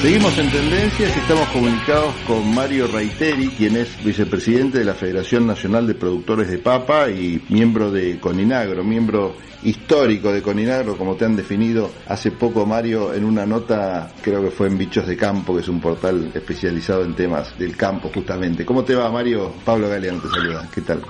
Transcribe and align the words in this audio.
Seguimos 0.00 0.38
en 0.38 0.50
tendencias 0.52 1.16
y 1.16 1.18
estamos 1.18 1.48
comunicados 1.48 2.14
con 2.24 2.54
Mario 2.54 2.86
Reiteri, 2.86 3.48
quien 3.48 3.76
es 3.76 4.02
vicepresidente 4.04 4.78
de 4.78 4.84
la 4.84 4.94
Federación 4.94 5.44
Nacional 5.44 5.88
de 5.88 5.94
Productores 5.94 6.48
de 6.48 6.58
Papa 6.58 7.10
y 7.10 7.44
miembro 7.48 7.90
de 7.90 8.20
Coninagro, 8.20 8.84
miembro 8.84 9.36
histórico 9.64 10.32
de 10.32 10.40
Coninagro, 10.40 10.96
como 10.96 11.16
te 11.16 11.24
han 11.24 11.34
definido 11.34 11.90
hace 12.06 12.30
poco, 12.30 12.64
Mario, 12.64 13.12
en 13.12 13.24
una 13.24 13.44
nota, 13.44 14.08
creo 14.22 14.40
que 14.44 14.52
fue 14.52 14.68
en 14.68 14.78
Bichos 14.78 15.04
de 15.04 15.16
Campo, 15.16 15.54
que 15.54 15.62
es 15.62 15.68
un 15.68 15.80
portal 15.80 16.30
especializado 16.32 17.02
en 17.02 17.16
temas 17.16 17.58
del 17.58 17.76
campo, 17.76 18.08
justamente. 18.14 18.64
¿Cómo 18.64 18.84
te 18.84 18.94
va, 18.94 19.10
Mario? 19.10 19.52
Pablo 19.64 19.88
Galeano 19.88 20.20
te 20.22 20.28
saluda. 20.28 20.68
¿Qué 20.72 20.80
tal? 20.82 21.02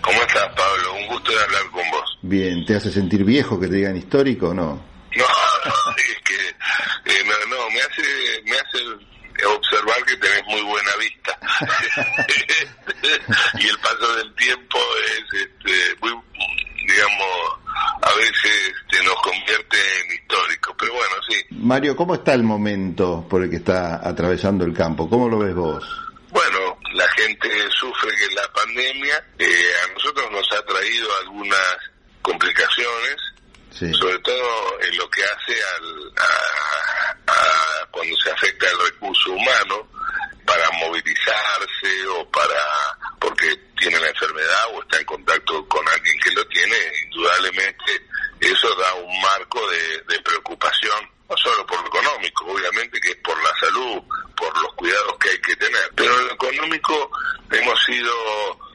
¿Cómo 0.00 0.20
estás, 0.20 0.48
Pablo? 0.56 0.94
Un 1.00 1.06
gusto 1.06 1.30
de 1.30 1.38
hablar 1.44 1.62
con 1.70 1.90
vos. 1.92 2.18
Bien, 2.22 2.64
¿te 2.66 2.74
hace 2.74 2.90
sentir 2.90 3.24
viejo 3.24 3.58
que 3.60 3.68
te 3.68 3.76
digan 3.76 3.96
histórico 3.96 4.48
o 4.48 4.54
no? 4.54 4.92
No, 5.16 5.24
es 5.96 6.22
que 6.24 7.12
eh, 7.12 7.24
no, 7.24 7.56
no, 7.56 7.70
me 7.70 7.80
hace, 7.80 8.02
observar 9.46 10.04
que 10.04 10.16
tenés 10.16 10.44
muy 10.46 10.62
buena 10.62 10.90
vista. 10.96 11.38
y 13.58 13.68
el 13.68 13.78
paso 13.78 14.16
del 14.16 14.34
tiempo 14.34 14.78
es 15.06 15.40
este, 15.40 15.96
muy, 16.00 16.12
digamos, 16.86 17.58
a 18.02 18.14
veces 18.14 18.72
este, 18.90 19.04
nos 19.04 19.16
convierte 19.22 19.76
en 20.00 20.14
histórico, 20.14 20.74
pero 20.78 20.94
bueno, 20.94 21.14
sí. 21.28 21.36
Mario, 21.50 21.96
¿cómo 21.96 22.14
está 22.14 22.34
el 22.34 22.42
momento 22.42 23.26
por 23.28 23.42
el 23.42 23.50
que 23.50 23.56
está 23.56 24.06
atravesando 24.06 24.64
el 24.64 24.74
campo? 24.74 25.08
¿Cómo 25.08 25.28
lo 25.28 25.38
ves 25.38 25.54
vos? 25.54 25.84
Bueno, 26.30 26.78
la 26.94 27.08
gente 27.08 27.48
sufre 27.78 28.10
que 28.16 28.34
la 28.34 28.50
pandemia 28.52 29.22
eh, 29.38 29.72
a 29.84 29.92
nosotros 29.92 30.30
nos 30.30 30.50
ha 30.52 30.64
traído 30.64 31.08
algunas 31.20 31.76
complicaciones, 32.22 33.16
sobre 33.70 34.18
todo 34.20 34.80
en 34.80 34.96
lo 34.96 35.10
que 35.10 35.22
hace 35.24 35.52
al, 35.52 36.12
a, 36.16 37.11
cuando 37.92 38.16
se 38.16 38.30
afecta 38.30 38.66
el 38.68 38.78
recurso 38.90 39.30
humano 39.30 39.88
para 40.44 40.68
movilizarse 40.72 42.06
o 42.18 42.28
para 42.30 42.98
porque 43.20 43.56
tiene 43.78 44.00
la 44.00 44.08
enfermedad 44.08 44.64
o 44.72 44.82
está 44.82 44.98
en 44.98 45.04
contacto 45.04 45.68
con 45.68 45.86
alguien 45.88 46.18
que 46.18 46.32
lo 46.32 46.44
tiene, 46.48 46.76
indudablemente 47.04 48.02
eso 48.40 48.74
da 48.74 48.94
un 48.94 49.20
marco 49.20 49.60
de, 49.70 50.20
preocupación, 50.22 51.08
no 51.28 51.36
solo 51.36 51.64
por 51.66 51.80
lo 51.80 51.86
económico, 51.86 52.44
obviamente 52.46 53.00
que 53.00 53.10
es 53.10 53.16
por 53.16 53.40
la 53.42 53.54
salud, 53.60 54.02
por 54.36 54.62
los 54.62 54.72
cuidados 54.74 55.16
que 55.20 55.30
hay 55.30 55.40
que 55.40 55.56
tener, 55.56 55.90
pero 55.94 56.18
en 56.18 56.26
lo 56.26 56.32
económico 56.34 57.10
hemos 57.50 57.84
sido, 57.84 58.12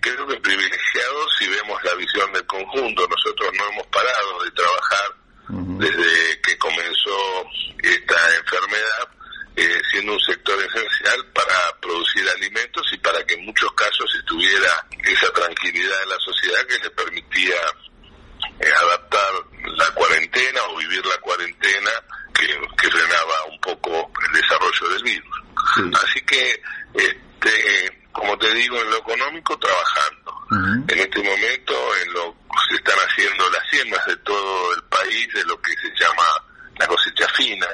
creo 0.01 0.27
que 0.27 0.39
privilegiados 0.39 1.35
si 1.39 1.47
vemos 1.47 1.83
la 1.83 1.93
visión 1.95 2.31
del 2.31 2.45
conjunto, 2.45 3.07
nosotros 3.07 3.51
no 3.57 3.67
hemos 3.69 3.87
parado 3.87 4.43
de 4.43 4.51
trabajar 4.51 5.17
desde 5.49 6.41
que 6.41 6.57
comenzó 6.57 7.45
esta 7.81 8.35
enfermedad 8.35 9.09
eh, 9.55 9.81
siendo 9.91 10.13
un 10.13 10.19
sector 10.19 10.59
esencial 10.59 11.25
para 11.33 11.79
producir 11.81 12.27
alimentos 12.29 12.85
y 12.91 12.97
para 12.97 13.23
que 13.25 13.35
en 13.35 13.45
muchos 13.45 13.71
casos 13.73 14.13
estuviera 14.19 14.85
esa 15.03 15.31
tranquilidad 15.33 16.03
en 16.03 16.09
la 16.09 16.19
sociedad 16.19 16.65
que 16.67 16.79
le 16.79 16.89
permitía 16.91 17.55
eh, 18.59 18.69
adaptar 18.81 19.31
la 19.77 19.89
cuarentena 19.91 20.61
o 20.69 20.77
vivir 20.77 21.05
la 21.05 21.17
cuarentena 21.19 21.91
que, 22.33 22.47
frenaba 22.89 23.45
un 23.51 23.59
poco 23.59 24.11
el 24.27 24.41
desarrollo 24.41 24.89
del 24.93 25.03
virus. 25.03 25.41
Así 26.03 26.21
que, 26.21 26.61
este, 26.93 28.07
como 28.11 28.37
te 28.37 28.53
digo, 28.53 28.79
en 28.79 28.89
lo 28.89 28.97
económico 28.97 29.57
trabajando. 29.59 30.33
En 30.87 30.99
este 30.99 31.21
momento, 31.21 31.95
en 32.03 32.13
lo 32.13 32.37
se 32.69 32.75
están 32.75 32.97
haciendo 32.99 33.49
las 33.49 33.69
siembras 33.69 34.05
de 34.05 34.15
todo 34.17 34.73
el 34.75 34.83
país, 34.83 35.33
de 35.33 35.43
lo 35.45 35.59
que 35.61 35.71
se 35.71 35.89
llama 35.99 36.23
la 36.79 36.87
cosecha 36.87 37.27
fina, 37.29 37.67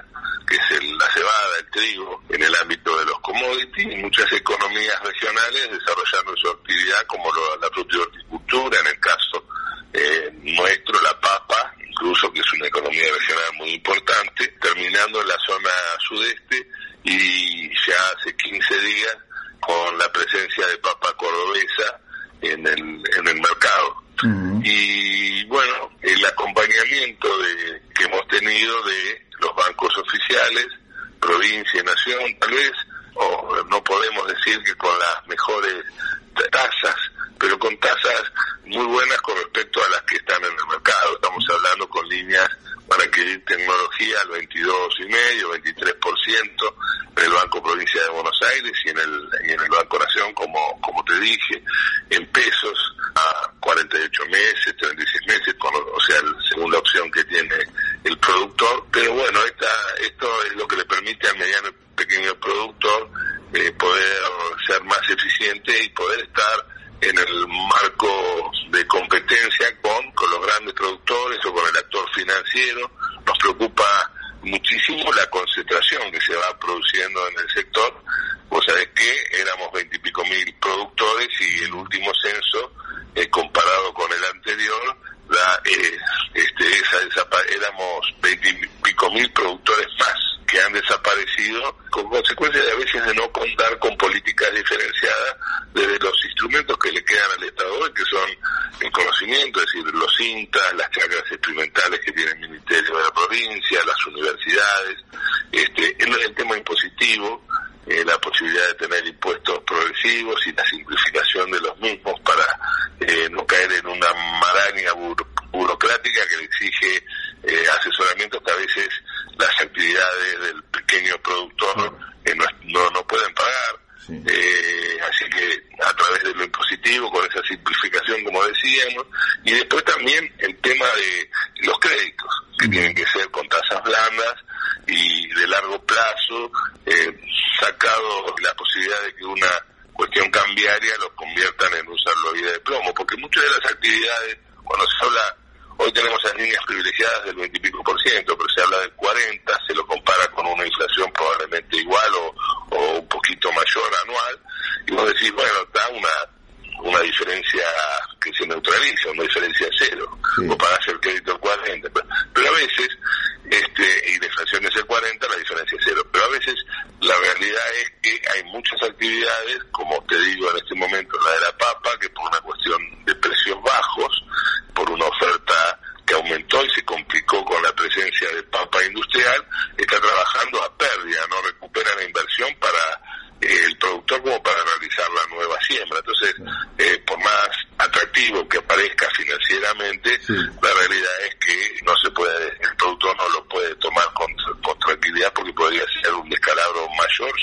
que 0.48 0.56
es 0.56 0.84
la 0.98 1.10
cebada, 1.12 1.60
el 1.60 1.70
trigo, 1.72 2.24
en 2.30 2.44
el 2.44 2.56
ámbito 2.56 2.98
de 2.98 3.06
los 3.06 3.20
commodities, 3.20 3.94
y 3.94 3.96
muchas 3.98 4.32
economías 4.34 5.02
regionales 5.04 5.72
desarrollando 5.72 6.36
su 6.38 6.50
actividad 6.50 7.06
como 7.08 7.32
la 7.62 7.70
fruta 7.70 7.96
y 7.96 8.00
horticultura, 8.00 8.80
en 8.80 8.88
el 8.88 9.00
caso 9.00 9.46
eh, 9.94 10.32
nuestro, 10.42 11.02
la 11.02 11.20
papa, 11.20 11.74
incluso 11.88 12.32
que 12.32 12.40
es 12.40 12.54
una 12.54 12.68
economía 12.68 13.06
regional 13.14 13.54
muy 13.58 13.70
importante, 13.74 14.56
en 15.22 15.28
la 15.28 15.38
zona 15.46 15.70
sudeste 16.08 16.68
y 17.04 17.70
ya 17.70 17.96
hace 18.18 18.36
15 18.36 18.80
días 18.80 19.18
con 19.60 19.98
la 19.98 20.12
presencia 20.12 20.68
de 20.68 20.78
papa 20.78 21.14
cordobesa 21.18 22.00
en 22.42 22.68
el, 22.68 22.80
en 23.18 23.28
el 23.28 23.36
mercado. 23.36 24.04
Y 24.64 25.44
bueno, 25.46 25.90
el 26.02 26.26
acompañamiento 26.26 27.28
de, 27.40 27.82
que 27.94 28.06
hemos 28.06 28.26
tenido 28.30 28.82
de 28.84 29.22
los 29.42 29.54
bancos 29.56 29.98
oficiales, 29.98 30.68
provincia 31.20 31.82
y 31.82 31.84
nación, 31.84 32.40
tal 32.40 32.52
vez, 32.52 32.72
o 33.16 33.64
no 33.70 33.84
podemos 33.84 34.26
decir 34.28 34.62
que 34.64 34.74
con 34.76 34.98
las 34.98 35.28
mejores 35.28 35.84
tasas, 36.52 36.96
pero 37.38 37.60
con 37.60 37.78
tasas 37.80 38.24
muy 38.66 38.86
buenas 38.86 39.22
con 39.22 39.36
respecto 39.36 39.84
a 39.84 39.90
las 39.90 40.02
que 40.04 40.16
están 40.16 40.42
en 40.44 40.52
el 40.52 40.68
mercado. 40.70 41.16
Estamos 41.16 41.46
hablando 41.50 41.90
con 41.90 42.08
líneas 42.08 42.50
para 42.94 43.06
adquirir 43.06 43.44
tecnología 43.46 44.22
al 44.22 44.30
22,5, 44.30 45.64
23% 45.64 46.74
en 47.18 47.24
el 47.24 47.32
Banco 47.32 47.64
Provincia 47.64 48.04
de 48.04 48.10
Buenos 48.10 48.40
Aires 48.54 48.72
y 48.86 48.90
en 48.90 48.98
el, 49.00 49.30
y 49.48 49.52
en 49.52 49.60
el 49.60 49.70
Banco 49.70 49.98
Nación, 49.98 50.32
como, 50.34 50.80
como 50.80 51.04
te 51.06 51.20
dije, 51.20 51.64
en 52.12 52.26
pesos 52.28 52.96
a 53.16 53.52
48 53.60 54.26
meses, 54.28 54.76
36 54.78 55.28
meses, 55.28 55.56
o 55.60 56.02
sea, 56.02 56.18
según 56.50 56.72
la 56.72 56.78
opción 56.78 57.10
que 57.12 57.24
tiene 57.24 57.56
el 58.04 58.18
productor. 58.20 58.86
Pero 58.92 59.14
bueno, 59.14 59.40
esta, 59.44 59.72
esto 60.00 60.28
es 60.46 60.56
lo 60.56 60.68
que 60.68 60.78
le 60.78 60.86
permite 60.86 61.28
al 61.28 61.38
mediano 61.38 61.70
y 61.70 61.96
pequeño 61.96 62.36
productor 62.36 63.10
eh, 63.54 63.72
poder 63.72 64.22
ser 64.68 64.84
más 64.84 65.02
eficiente 65.10 65.84
y 65.84 65.90
poder 65.90 66.20
estar 66.20 66.66
en 67.02 67.18
el 67.18 67.48
marco 67.48 68.52
de 68.70 68.86
competencia 68.88 69.68
con, 69.82 70.12
con 70.12 70.30
los 70.32 70.46
grandes 70.46 70.74
productores 70.74 71.40
o 71.46 71.54
con 71.54 71.68
el 71.68 71.78
actor 71.78 72.06
financiero. 72.64 73.03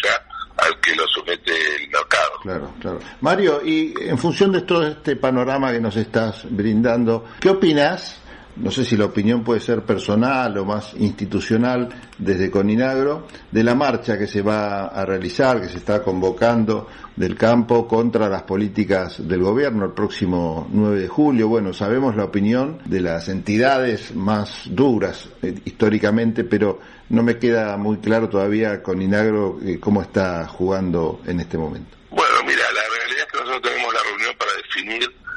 Ya 0.03 0.31
al 0.57 0.79
que 0.81 0.95
lo 0.95 1.07
somete 1.09 1.53
el 1.77 1.89
mercado. 1.89 2.31
Claro, 2.43 2.73
claro. 2.81 2.99
Mario, 3.21 3.63
y 3.65 3.95
en 4.01 4.19
función 4.19 4.53
de 4.53 4.63
todo 4.63 4.87
este 4.87 5.17
panorama 5.17 5.73
que 5.73 5.81
nos 5.81 5.97
estás 5.97 6.45
brindando, 6.49 7.27
¿qué 7.41 7.51
opinas 7.51 8.21
no 8.61 8.71
sé 8.71 8.85
si 8.85 8.97
la 8.97 9.07
opinión 9.07 9.43
puede 9.43 9.61
ser 9.61 9.83
personal 9.83 10.57
o 10.59 10.65
más 10.65 10.95
institucional 10.99 11.89
desde 12.19 12.51
Coninagro, 12.51 13.27
de 13.51 13.65
la 13.65 13.75
marcha 13.75 14.19
que 14.19 14.27
se 14.27 14.43
va 14.43 14.87
a 14.87 15.05
realizar, 15.05 15.61
que 15.61 15.69
se 15.69 15.79
está 15.79 16.03
convocando 16.03 16.89
del 17.17 17.37
campo 17.37 17.89
contra 17.89 18.29
las 18.29 18.43
políticas 18.43 19.27
del 19.27 19.43
gobierno 19.43 19.87
el 19.87 19.93
próximo 19.93 20.69
9 20.71 21.01
de 21.01 21.09
julio. 21.09 21.49
Bueno, 21.49 21.73
sabemos 21.73 22.17
la 22.17 22.25
opinión 22.25 22.79
de 22.85 23.01
las 23.01 23.29
entidades 23.29 24.15
más 24.15 24.63
duras 24.67 25.29
eh, 25.43 25.55
históricamente, 25.65 26.45
pero 26.45 26.81
no 27.09 27.23
me 27.23 27.39
queda 27.39 27.77
muy 27.77 27.99
claro 27.99 28.29
todavía 28.29 28.83
Coninagro 28.83 29.59
eh, 29.65 29.79
cómo 29.81 30.03
está 30.03 30.47
jugando 30.47 31.21
en 31.27 31.41
este 31.41 31.59
momento. 31.59 31.97
Bueno, 32.11 32.35
mira, 32.47 32.63
la 32.75 32.97
realidad 32.97 33.27
es 33.27 33.33
que 33.33 33.39
nosotros 33.39 33.63
tenemos 33.63 33.95
la 33.95 34.01
reunión 34.03 34.35
para 34.39 34.53
definir 34.55 35.30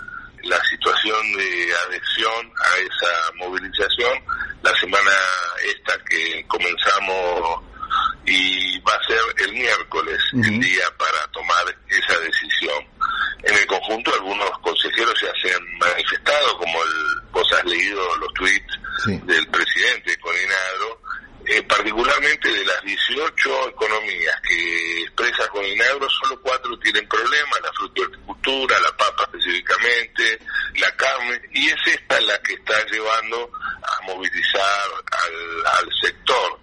la 0.43 0.61
situación 0.65 1.33
de 1.37 1.73
adhesión 1.87 2.51
a 2.57 2.77
esa 2.77 3.31
movilización 3.35 4.23
la 4.61 4.73
semana 4.75 5.11
esta 5.65 5.97
que 6.05 6.45
comenzamos 6.47 7.63
y 8.25 8.79
va 8.79 8.93
a 8.93 9.07
ser 9.07 9.19
el 9.45 9.53
miércoles 9.53 10.19
el 10.33 10.59
día 10.59 10.85
para 10.97 11.27
tomar 11.31 11.65
esa 11.89 12.19
decisión. 12.19 12.83
En 13.43 13.55
el 13.55 13.65
conjunto 13.67 14.13
algunos 14.13 14.49
consejeros 14.59 15.13
ya 15.21 15.31
se 15.41 15.53
han 15.53 15.77
manifestado, 15.77 16.57
como 16.57 16.81
el, 16.83 17.21
vos 17.31 17.51
has 17.53 17.65
leído 17.65 18.15
los 18.17 18.33
tweets 18.35 18.79
del 19.25 19.47
presidente 19.47 20.17
Coninagro, 20.19 21.01
eh, 21.45 21.61
particularmente 21.63 22.49
de 22.49 22.63
las 22.63 22.81
18 22.83 23.69
economías 23.69 24.41
que 24.47 25.01
expresa 25.01 25.47
Coninagro, 25.49 26.09
solo 26.09 26.41
cuatro 26.41 26.77
tienen 26.79 27.05
problemas, 27.09 27.59
la 27.61 27.73
fruticultura, 27.73 28.79
la 28.79 28.95
papa 28.95 29.23
específicamente, 29.23 30.39
la 30.75 30.95
carne, 30.95 31.41
y 31.51 31.67
es 31.67 31.75
esta 31.85 32.21
la 32.21 32.39
que 32.43 32.53
está 32.53 32.85
llevando 32.85 33.51
a 33.83 34.05
movilizar 34.05 34.89
al, 35.11 35.89
sector 36.01 36.59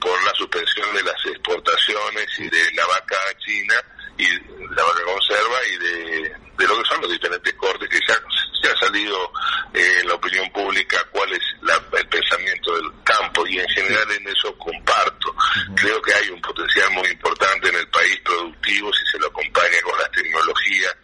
por 0.00 0.24
la 0.24 0.32
suspensión 0.34 0.94
de 0.94 1.02
las 1.02 1.26
exportaciones 1.26 2.26
y 2.38 2.48
de 2.48 2.72
la 2.74 2.86
vaca 2.86 3.16
china 3.44 3.74
y 4.16 4.26
la 4.74 4.82
vaca 4.82 5.00
conserva 5.04 5.58
y 5.66 5.76
de, 5.78 6.32
lo 6.66 6.82
que 6.82 6.88
son 6.88 7.00
los 7.02 7.10
diferentes 7.10 7.54
cortes 7.54 7.88
que 7.88 8.00
ya, 8.06 8.14
ha 8.14 8.78
salido 8.78 9.32
eh, 9.74 10.00
en 10.00 10.08
la 10.08 10.14
opinión 10.14 10.50
pública 10.52 10.98
cuál 11.10 11.32
es 11.32 11.42
el 11.62 12.08
pensamiento 12.08 12.76
del 12.76 12.90
campo 13.04 13.30
y 13.50 13.58
en 13.58 13.68
general 13.68 14.10
en 14.12 14.28
eso 14.28 14.56
comparto. 14.58 15.34
Creo 15.76 16.00
que 16.02 16.14
hay 16.14 16.30
un 16.30 16.40
potencial 16.40 16.90
muy 16.92 17.08
importante 17.08 17.68
en 17.68 17.76
el 17.76 17.88
país 17.88 18.20
productivo 18.24 18.92
si 18.92 19.06
se 19.12 19.18
lo 19.18 19.26
acompaña 19.26 19.80
con 19.82 19.98
las 19.98 20.10
tecnologías 20.12 20.96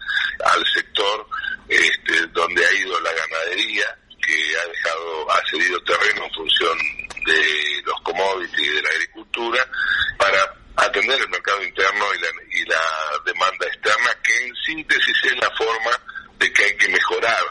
al 0.44 0.64
sector 0.72 1.26
este, 1.68 2.26
donde 2.28 2.64
ha 2.64 2.72
ido 2.74 3.00
la 3.00 3.12
ganadería 3.12 3.98
que 4.24 4.58
ha 4.58 4.66
dejado, 4.66 5.30
ha 5.30 5.42
cedido 5.50 5.82
terreno 5.82 6.24
en 6.24 6.32
función 6.32 6.78
de 7.24 7.82
los 7.84 8.00
commodities 8.02 8.58
y 8.58 8.68
de 8.68 8.82
la 8.82 8.90
agricultura 8.90 9.68
para 10.18 10.54
atender 10.76 11.20
el 11.20 11.28
mercado 11.28 11.62
interno 11.62 12.04
y 12.14 12.20
la, 12.20 12.28
y 12.50 12.64
la 12.66 12.82
demanda 13.24 13.66
externa, 13.66 14.10
que 14.22 14.46
en 14.46 14.54
síntesis 14.66 15.16
es 15.24 15.36
la 15.38 15.50
forma 15.56 15.90
de 16.38 16.52
que 16.52 16.64
hay 16.64 16.76
que 16.76 16.88
mejorar 16.88 17.44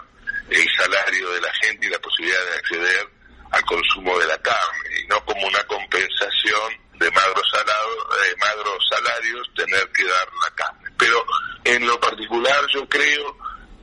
el 0.49 0.67
salario 0.77 1.29
de 1.31 1.41
la 1.41 1.53
gente 1.61 1.87
y 1.87 1.89
la 1.89 1.99
posibilidad 1.99 2.45
de 2.45 2.57
acceder 2.57 3.09
al 3.51 3.65
consumo 3.65 4.17
de 4.19 4.27
la 4.27 4.37
carne, 4.39 5.01
y 5.01 5.07
no 5.07 5.23
como 5.25 5.47
una 5.47 5.63
compensación 5.63 6.73
de 6.93 7.09
magros, 7.11 7.51
de 7.53 8.35
magros 8.37 8.89
salarios 8.89 9.49
tener 9.55 9.89
que 9.91 10.05
dar 10.05 10.27
la 10.41 10.49
carne. 10.55 10.89
Pero 10.97 11.25
en 11.63 11.85
lo 11.85 11.99
particular 11.99 12.65
yo 12.73 12.87
creo 12.87 13.37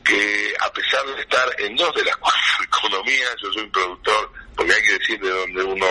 que 0.04 0.54
a 0.60 0.72
pesar 0.72 1.04
de 1.06 1.20
estar 1.20 1.48
en 1.58 1.76
dos 1.76 1.94
de 1.94 2.04
las 2.04 2.16
cuatro 2.16 2.64
economías, 2.64 3.34
yo 3.42 3.52
soy 3.52 3.62
un 3.62 3.72
productor, 3.72 4.32
porque 4.56 4.72
hay 4.72 4.82
que 4.82 4.98
decir 4.98 5.20
de 5.20 5.30
donde 5.30 5.61
uno, 5.72 5.86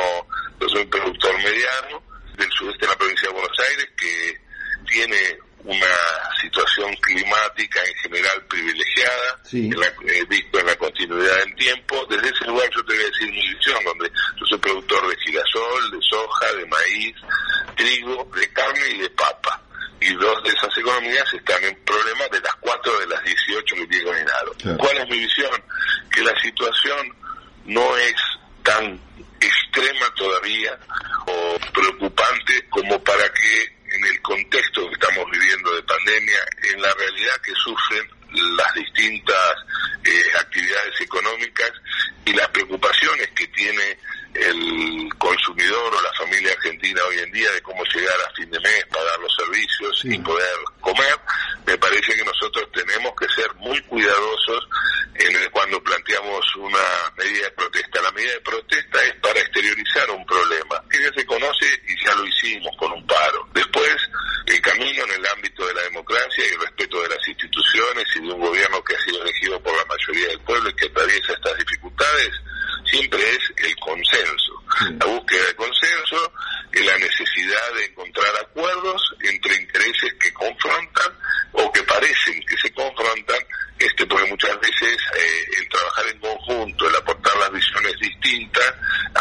yo 0.59 0.69
soy 0.69 0.81
un 0.81 0.89
productor 0.89 1.35
mediano, 1.37 2.03
del 2.37 2.51
sudeste 2.51 2.85
de 2.85 2.91
la 2.91 2.97
provincia 2.97 3.27
de 3.27 3.33
Buenos 3.33 3.59
Aires, 3.59 3.89
que 3.97 4.41
tiene 4.89 5.39
una 5.63 5.85
situación 6.41 6.93
climática 7.01 7.79
en 7.85 7.95
general 7.95 8.45
privilegiada, 8.47 9.39
eh, 9.53 10.25
visto 10.27 10.59
en 10.59 10.65
la 10.65 10.75
continuidad 10.75 11.37
del 11.37 11.55
tiempo. 11.55 12.05
Desde 12.09 12.29
ese 12.29 12.45
lugar 12.45 12.67
yo 12.75 12.83
te 12.85 12.93
voy 12.95 13.03
a 13.03 13.05
decir 13.05 13.31
mi 13.31 13.53
visión, 13.53 13.83
donde 13.85 14.11
yo 14.39 14.45
soy 14.47 14.57
productor 14.57 15.07
de 15.07 15.15
girasol, 15.17 15.91
de 15.91 15.99
soja, 16.01 16.53
de 16.53 16.65
maíz, 16.65 17.15
trigo, 17.75 18.31
de 18.35 18.53
carne 18.53 18.89
y 18.89 18.97
de 18.99 19.09
papa. 19.11 19.61
Y 19.99 20.13
dos 20.15 20.43
de 20.43 20.49
esas 20.49 20.75
economías 20.75 21.31
están 21.31 21.63
en 21.63 21.75
problemas 21.83 22.31
de 22.31 22.39
las 22.41 22.55
cuatro 22.55 22.99
de 22.99 23.07
las 23.07 23.23
18 23.23 23.75
que 23.75 23.87
tiene 23.87 24.05
Coninaro. 24.05 24.51
¿Cuál 24.79 24.97
es 24.97 25.09
mi 25.09 25.19
visión? 25.19 25.63
Que 26.11 26.21
la 26.23 26.33
situación 26.41 27.15
no 27.65 27.97
es 27.97 28.15
tan 28.63 28.99
extrema 29.81 30.13
todavía 30.15 30.77
o 31.25 31.59
preocupante 31.73 32.65
como 32.69 33.03
para 33.03 33.27
que 33.33 33.95
en 33.95 34.05
el 34.05 34.21
contexto 34.21 34.87
que 34.87 34.93
estamos 34.93 35.29
viviendo 35.31 35.75
de 35.75 35.83
pandemia, 35.83 36.39
en 36.73 36.81
la 36.81 36.93
realidad 36.93 37.35
que 37.43 37.53
sufren 37.55 38.07
las 38.57 38.73
distintas 38.73 39.55
eh, 40.05 40.23
actividades 40.39 41.01
económicas 41.01 41.71
y 42.25 42.33
las 42.33 42.47
preocupaciones 42.49 43.27
que 43.31 43.47
tiene 43.47 43.97
el 44.33 45.09
consumidor 45.17 45.93
o 45.93 46.01
la 46.01 46.13
familia 46.13 46.53
argentina 46.53 47.01
hoy 47.09 47.19
en 47.19 47.31
día 47.33 47.51
de 47.51 47.61
cómo 47.61 47.83
llegar 47.83 48.15
a 48.21 48.33
fin 48.33 48.49
de 48.49 48.59
mes, 48.61 48.85
pagar 48.85 49.19
los 49.19 49.35
servicios 49.35 50.05
y 50.05 50.17
poder 50.19 50.55
comer, 50.79 51.19
me 51.65 51.77
parece 51.77 52.15
que 52.15 52.23
nosotros 52.23 52.69
tenemos 52.73 53.13
que 53.19 53.27
ser 53.29 53.53
muy 53.55 53.79
cuidadosos 53.83 54.67
en 55.15 55.35
el, 55.35 55.51
cuando 55.51 55.81
planteamos 55.83 56.55
una 56.55 56.79
medida 57.17 57.45
de 57.45 57.51
protesta. 57.51 58.01
La 58.01 58.11
medida 58.11 58.33
de 58.33 58.41
protesta 58.41 59.03
es 59.03 59.13
para 59.15 59.39
exteriorizar 59.39 60.09
un 60.11 60.25
problema 60.25 60.83
que 60.89 61.01
ya 61.01 61.11
se 61.13 61.25
conoce 61.25 61.65
y 61.87 62.05
ya 62.05 62.15
lo 62.15 62.25
hicimos 62.25 62.75
con 62.77 62.91
un 62.91 63.05
paro. 63.05 63.47
Después, 63.53 63.95
el 64.47 64.61
camino 64.61 65.03
en 65.05 65.11
el 65.11 65.25
ámbito 65.27 65.65
de 65.65 65.73
la 65.73 65.83
democracia 65.83 66.45
y 66.45 66.53
el 66.53 66.61
respeto 66.61 67.01
de 67.01 67.09
las 67.09 67.27
instituciones 67.27 68.05
y 68.15 68.19
de 68.21 68.33
un 68.33 68.41
gobierno 68.41 68.83
que 68.83 68.95
ha 68.95 69.01
sido 69.01 69.21
elegido 69.21 69.61
por 69.61 69.75
la 69.75 69.85
mayoría 69.85 70.27
del 70.29 70.39
pueblo 70.41 70.69
y 70.69 70.75
que 70.75 70.85
atraviesa 70.87 71.33
estas 71.33 71.57
dificultades, 71.57 72.31
siempre 72.89 73.21
es 73.21 73.67
el 73.67 73.75
consenso. 73.77 74.63
La 74.99 75.05
búsqueda 75.05 75.45
de 75.45 75.55
consenso, 75.55 76.33
y 76.73 76.83
la 76.83 76.97
necesidad 76.97 77.73
de 77.75 77.85
encontrar 77.85 78.33
acuerdos 78.39 79.01
entre 79.21 79.55
intereses 79.55 80.13
que 80.19 80.33
confrontan 80.33 81.11
o 81.53 81.71
que 81.71 81.83
parecen 81.83 82.41
que 82.47 82.57
se 82.57 82.71
confrontan, 82.73 83.39
este 83.77 84.05
porque 84.05 84.29
muchas 84.29 84.57
veces 84.59 84.97
eh, 85.17 85.45
el 85.59 85.69
trabajar 85.69 86.05
en 86.07 86.19
conjunto, 86.19 86.87
el 86.87 86.95
aportar 86.95 87.35
las 87.37 87.51
visiones 87.51 87.93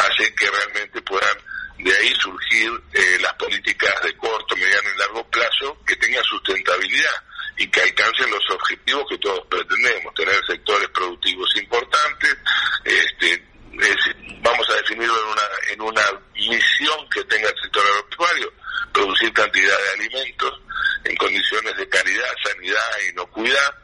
distintas, 0.01 0.11
hace 0.11 0.35
que 0.35 0.51
realmente 0.51 1.03
puedan 1.03 1.37
de 1.79 1.97
ahí 1.97 2.15
surgir 2.17 2.71
eh, 2.93 3.19
las 3.21 3.33
políticas 3.35 4.03
de 4.03 4.15
corto, 4.17 4.55
mediano 4.57 4.89
y 4.95 4.99
largo 4.99 5.31
plazo 5.31 5.79
que 5.87 5.97
tengan 5.97 6.23
sustentabilidad 6.25 7.23
y 7.57 7.67
que 7.69 7.81
alcancen 7.81 8.31
los 8.31 8.51
objetivos 8.51 9.05
que 9.09 9.19
todos 9.19 9.41
pretendemos, 9.49 10.15
tener 10.15 10.41
sectores 10.47 10.89
productivos 10.91 11.49
importantes, 11.57 12.37
este, 12.85 13.45
vamos 14.43 14.69
a 14.71 14.75
definirlo 14.75 15.15
en 15.17 15.29
una, 15.29 15.43
en 15.73 15.81
una 15.83 16.21
misión 16.35 17.09
que 17.11 17.25
tenga 17.25 17.49
el 17.49 17.63
sector 17.63 17.83
agropecuario, 17.87 18.53
producir 18.93 19.33
cantidad 19.33 19.79
de 19.79 20.03
alimentos 20.03 20.61
en 21.05 21.17
condiciones 21.17 21.77
de 21.77 21.89
calidad, 21.89 22.35
sanidad 22.45 23.01
e 23.01 23.09
inocuidad 23.11 23.75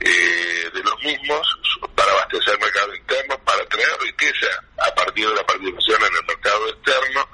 eh, 0.00 0.70
de 0.72 0.82
los 0.82 1.02
mismos 1.02 1.59
para 1.94 2.12
abastecer 2.12 2.54
el 2.54 2.60
mercado 2.60 2.94
interno, 2.94 3.38
para 3.44 3.64
traer 3.66 3.88
riqueza 4.00 4.46
a 4.78 4.94
partir 4.94 5.28
de 5.28 5.34
la 5.34 5.46
participación 5.46 6.02
en 6.02 6.16
el 6.16 6.26
mercado 6.26 6.68
externo 6.68 7.28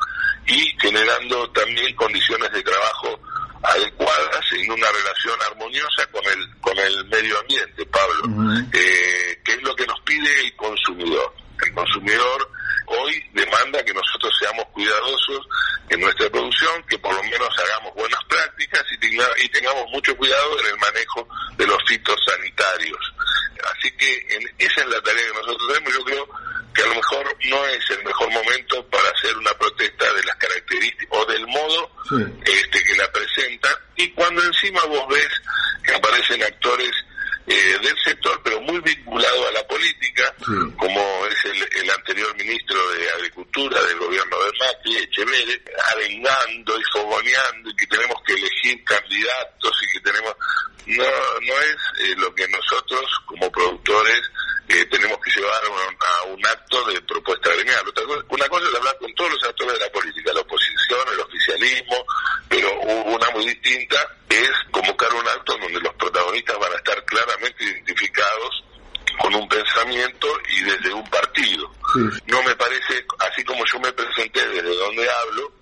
y 0.46 0.76
generando 0.80 1.50
también 1.50 1.94
condiciones 1.96 2.52
de 2.52 2.62
trabajo 2.62 3.20
adecuadas 3.62 4.44
en 4.52 4.70
una 4.70 4.86
relación 4.90 5.34
armoniosa 5.50 6.06
con 6.12 6.24
el 6.26 6.60
con 6.60 6.78
el 6.78 7.04
medio 7.06 7.38
ambiente, 7.40 7.86
Pablo, 7.86 8.64
eh, 8.72 9.40
que 9.44 9.52
es 9.52 9.62
lo 9.62 9.74
que 9.74 9.86
nos 9.86 10.00
pide 10.00 10.40
el 10.40 10.54
consumidor. 10.56 11.34
El 11.64 11.72
consumidor 11.72 12.50
hoy 12.86 13.22
demanda 13.32 13.82
que 13.84 13.94
nosotros 13.94 14.32
seamos 14.38 14.64
cuidadosos 14.72 15.48
en 15.88 16.00
nuestra 16.00 16.28
producción, 16.30 16.82
que 16.88 16.98
por 16.98 17.14
lo 17.14 17.22
menos 17.22 17.48
hagamos 17.58 17.94
buenas 17.94 18.22
prácticas 18.24 18.84
y, 18.92 19.44
y 19.44 19.48
tengamos 19.48 19.90
mucho 19.90 20.16
cuidado 20.16 20.60
en 20.60 20.66
el 20.66 20.78
manejo 20.78 21.28
de 21.56 21.66
los 21.66 21.78
fitosanitarios. 21.86 23.15
Que 23.96 24.26
esa 24.58 24.80
es 24.80 24.86
la 24.86 25.02
tarea 25.02 25.26
que 25.26 25.38
nosotros 25.38 25.68
tenemos. 25.72 25.94
Yo 25.94 26.04
creo 26.04 26.28
que 26.74 26.82
a 26.82 26.86
lo 26.86 26.94
mejor 26.94 27.36
no 27.48 27.66
es 27.66 27.90
el 27.90 28.04
mejor 28.04 28.30
momento 28.30 28.86
para 28.88 29.08
hacer 29.08 29.36
una 29.36 29.52
protesta 29.54 30.12
de 30.12 30.24
las 30.24 30.36
características 30.36 31.18
o 31.18 31.24
del 31.24 31.46
modo 31.46 31.90
este 32.44 32.84
que 32.84 32.96
la 32.96 33.10
presenta 33.10 33.68
y 33.96 34.10
cuando 34.10 34.42
encima 34.44 34.84
vos 34.84 35.08
ves 35.08 35.28
que 35.82 35.94
aparecen 35.94 36.42
actores 36.42 36.92
eh, 37.48 37.78
del 37.80 37.96
sector, 38.04 38.40
pero 38.42 38.60
muy 38.60 38.80
vinculado 38.80 39.48
a 39.48 39.52
la 39.52 39.66
política, 39.68 40.34
como 40.76 41.26
es 41.26 41.44
el, 41.44 41.90
anterior 41.90 42.36
ministro 42.36 42.76
de 42.90 43.08
Agricultura 43.10 43.80
del 43.84 43.98
gobierno 43.98 44.36
de 44.42 44.50
Macri, 44.58 44.96
Echevere, 44.96 45.62
arengando 45.92 46.78
y 46.78 46.82
fogoneando 46.92 47.70
y 47.70 47.76
que 47.76 47.86
tenemos 47.86 48.20
que 48.26 48.34
elegir 48.34 48.84
candidatos 48.84 49.82
y 49.82 49.92
que 49.92 50.00
tenemos... 50.00 50.34
No, 50.86 51.04
no 51.04 51.54
es 51.62 51.76
eh, 52.00 52.14
lo 52.16 52.32
que 52.34 52.46
nosotros 52.48 53.04
como 53.26 53.50
productores 53.50 54.20
eh, 54.68 54.84
tenemos 54.86 55.18
que 55.20 55.30
llevar 55.30 55.60
a 55.64 56.26
un, 56.28 56.46
acto 56.46 56.84
de 56.84 57.00
una 58.28 58.48
cosa 58.48 58.68
es 58.68 58.74
hablar 58.74 58.96
con 58.98 59.14
todos 59.14 59.32
los 59.32 59.44
actores 59.44 59.74
de 59.74 59.84
la 59.84 59.92
política, 59.92 60.32
la 60.32 60.40
oposición, 60.40 61.00
el 61.12 61.20
oficialismo, 61.20 62.06
pero 62.48 62.80
una 62.80 63.30
muy 63.30 63.46
distinta 63.46 63.96
es 64.28 64.50
convocar 64.70 65.12
un 65.14 65.26
acto 65.28 65.56
donde 65.58 65.80
los 65.80 65.94
protagonistas 65.94 66.58
van 66.58 66.72
a 66.72 66.76
estar 66.76 67.04
claramente 67.04 67.64
identificados 67.64 68.64
con 69.20 69.34
un 69.34 69.48
pensamiento 69.48 70.28
y 70.50 70.62
desde 70.62 70.92
un 70.92 71.08
partido. 71.08 71.70
No 72.26 72.42
me 72.42 72.54
parece, 72.56 73.04
así 73.30 73.42
como 73.44 73.64
yo 73.64 73.80
me 73.80 73.92
presenté 73.92 74.46
desde 74.48 74.76
donde 74.76 75.08
hablo, 75.08 75.52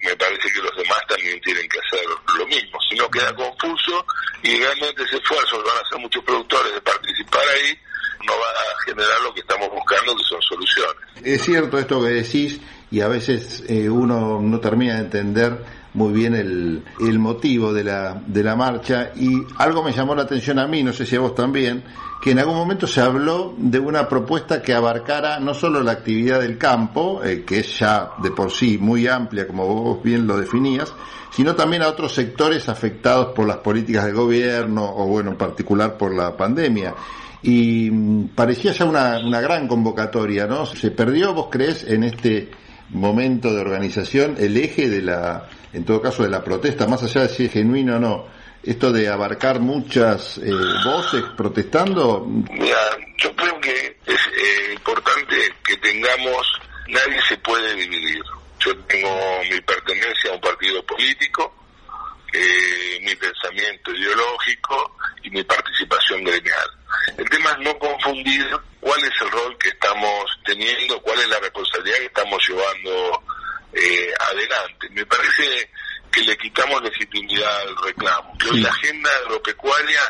me 0.00 0.16
parece 0.16 0.52
que 0.52 0.60
los 0.60 0.76
demás 0.76 1.00
también 1.08 1.40
tienen 1.40 1.68
que 1.68 1.78
hacer 1.78 2.06
lo 2.36 2.46
mismo. 2.46 2.78
Si 2.88 2.94
no 2.94 3.10
queda 3.10 3.34
confuso 3.34 4.06
y 4.42 4.58
realmente 4.58 5.02
ese 5.02 5.16
esfuerzo 5.16 5.62
van 5.62 5.78
a 5.78 5.80
hacer 5.80 5.98
muchos 5.98 6.22
productores 6.24 6.72
de 6.74 6.80
participar 6.82 7.42
ahí, 7.48 7.78
no 8.26 8.32
va 8.38 8.48
a 8.48 8.82
generar 8.84 9.20
lo 9.22 9.34
que 9.34 9.40
estamos 9.40 9.68
buscando, 9.70 10.16
que 10.16 10.24
son 10.24 10.42
soluciones. 10.42 10.96
Es 11.22 11.43
cierto 11.54 11.78
esto 11.78 12.02
que 12.02 12.08
decís 12.08 12.60
y 12.90 13.00
a 13.00 13.06
veces 13.06 13.62
eh, 13.68 13.88
uno 13.88 14.40
no 14.42 14.58
termina 14.58 14.94
de 14.94 15.02
entender 15.02 15.64
muy 15.94 16.12
bien 16.12 16.34
el, 16.34 16.82
el 16.98 17.18
motivo 17.20 17.72
de 17.72 17.84
la, 17.84 18.20
de 18.26 18.42
la 18.42 18.56
marcha 18.56 19.12
y 19.14 19.40
algo 19.58 19.84
me 19.84 19.92
llamó 19.92 20.16
la 20.16 20.22
atención 20.22 20.58
a 20.58 20.66
mí, 20.66 20.82
no 20.82 20.92
sé 20.92 21.06
si 21.06 21.14
a 21.14 21.20
vos 21.20 21.32
también, 21.36 21.84
que 22.20 22.32
en 22.32 22.40
algún 22.40 22.56
momento 22.56 22.88
se 22.88 23.00
habló 23.00 23.54
de 23.56 23.78
una 23.78 24.08
propuesta 24.08 24.62
que 24.62 24.74
abarcara 24.74 25.38
no 25.38 25.54
solo 25.54 25.80
la 25.80 25.92
actividad 25.92 26.40
del 26.40 26.58
campo, 26.58 27.22
eh, 27.22 27.44
que 27.46 27.60
es 27.60 27.78
ya 27.78 28.10
de 28.20 28.32
por 28.32 28.50
sí 28.50 28.76
muy 28.76 29.06
amplia, 29.06 29.46
como 29.46 29.68
vos 29.68 30.02
bien 30.02 30.26
lo 30.26 30.36
definías, 30.36 30.92
sino 31.30 31.54
también 31.54 31.82
a 31.82 31.88
otros 31.88 32.12
sectores 32.12 32.68
afectados 32.68 33.32
por 33.32 33.46
las 33.46 33.58
políticas 33.58 34.06
del 34.06 34.14
gobierno 34.16 34.84
o, 34.84 35.06
bueno, 35.06 35.30
en 35.30 35.36
particular 35.36 35.96
por 35.96 36.12
la 36.12 36.36
pandemia. 36.36 36.94
Y 37.44 37.90
mm, 37.90 38.28
parecía 38.28 38.72
ya 38.72 38.86
una, 38.86 39.18
una 39.18 39.40
gran 39.42 39.68
convocatoria, 39.68 40.46
¿no? 40.46 40.64
¿Se 40.64 40.90
perdió, 40.90 41.34
vos 41.34 41.48
crees, 41.50 41.84
en 41.84 42.02
este 42.02 42.48
momento 42.88 43.52
de 43.54 43.60
organización 43.60 44.36
el 44.38 44.56
eje 44.56 44.88
de 44.88 45.02
la, 45.02 45.46
en 45.74 45.84
todo 45.84 46.00
caso, 46.00 46.22
de 46.22 46.30
la 46.30 46.42
protesta, 46.42 46.86
más 46.86 47.02
allá 47.02 47.22
de 47.22 47.28
si 47.28 47.44
es 47.44 47.52
genuino 47.52 47.96
o 47.96 47.98
no? 47.98 48.26
Esto 48.62 48.90
de 48.90 49.08
abarcar 49.08 49.60
muchas 49.60 50.38
eh, 50.38 50.50
voces 50.86 51.22
protestando. 51.36 52.24
Mira, 52.26 52.78
yo 53.18 53.36
creo 53.36 53.60
que 53.60 53.98
es 54.06 54.20
eh, 54.26 54.72
importante 54.72 55.36
que 55.62 55.76
tengamos, 55.76 56.46
nadie 56.88 57.20
se 57.28 57.36
puede 57.36 57.74
dividir. 57.74 58.22
Yo 58.58 58.74
tengo 58.86 59.10
mi 59.50 59.60
pertenencia 59.60 60.30
a 60.30 60.34
un 60.36 60.40
partido 60.40 60.82
político, 60.86 61.54
eh, 62.34 62.98
mi 63.00 63.14
pensamiento 63.14 63.92
ideológico 63.92 64.96
y 65.22 65.30
mi 65.30 65.42
participación 65.44 66.24
gremial. 66.24 66.68
El 67.16 67.28
tema 67.30 67.50
es 67.52 67.58
no 67.60 67.78
confundir 67.78 68.46
cuál 68.80 69.00
es 69.04 69.12
el 69.20 69.30
rol 69.30 69.56
que 69.58 69.68
estamos 69.68 70.24
teniendo, 70.44 71.00
cuál 71.00 71.20
es 71.20 71.28
la 71.28 71.38
responsabilidad 71.38 71.98
que 71.98 72.06
estamos 72.06 72.48
llevando 72.48 73.22
eh, 73.72 74.12
adelante. 74.30 74.88
Me 74.90 75.06
parece 75.06 75.70
que 76.10 76.22
le 76.22 76.36
quitamos 76.36 76.82
legitimidad 76.82 77.60
al 77.60 77.76
reclamo. 77.84 78.36
Que 78.38 78.48
hoy 78.48 78.60
la 78.60 78.70
agenda 78.70 79.10
agropecuaria 79.24 80.00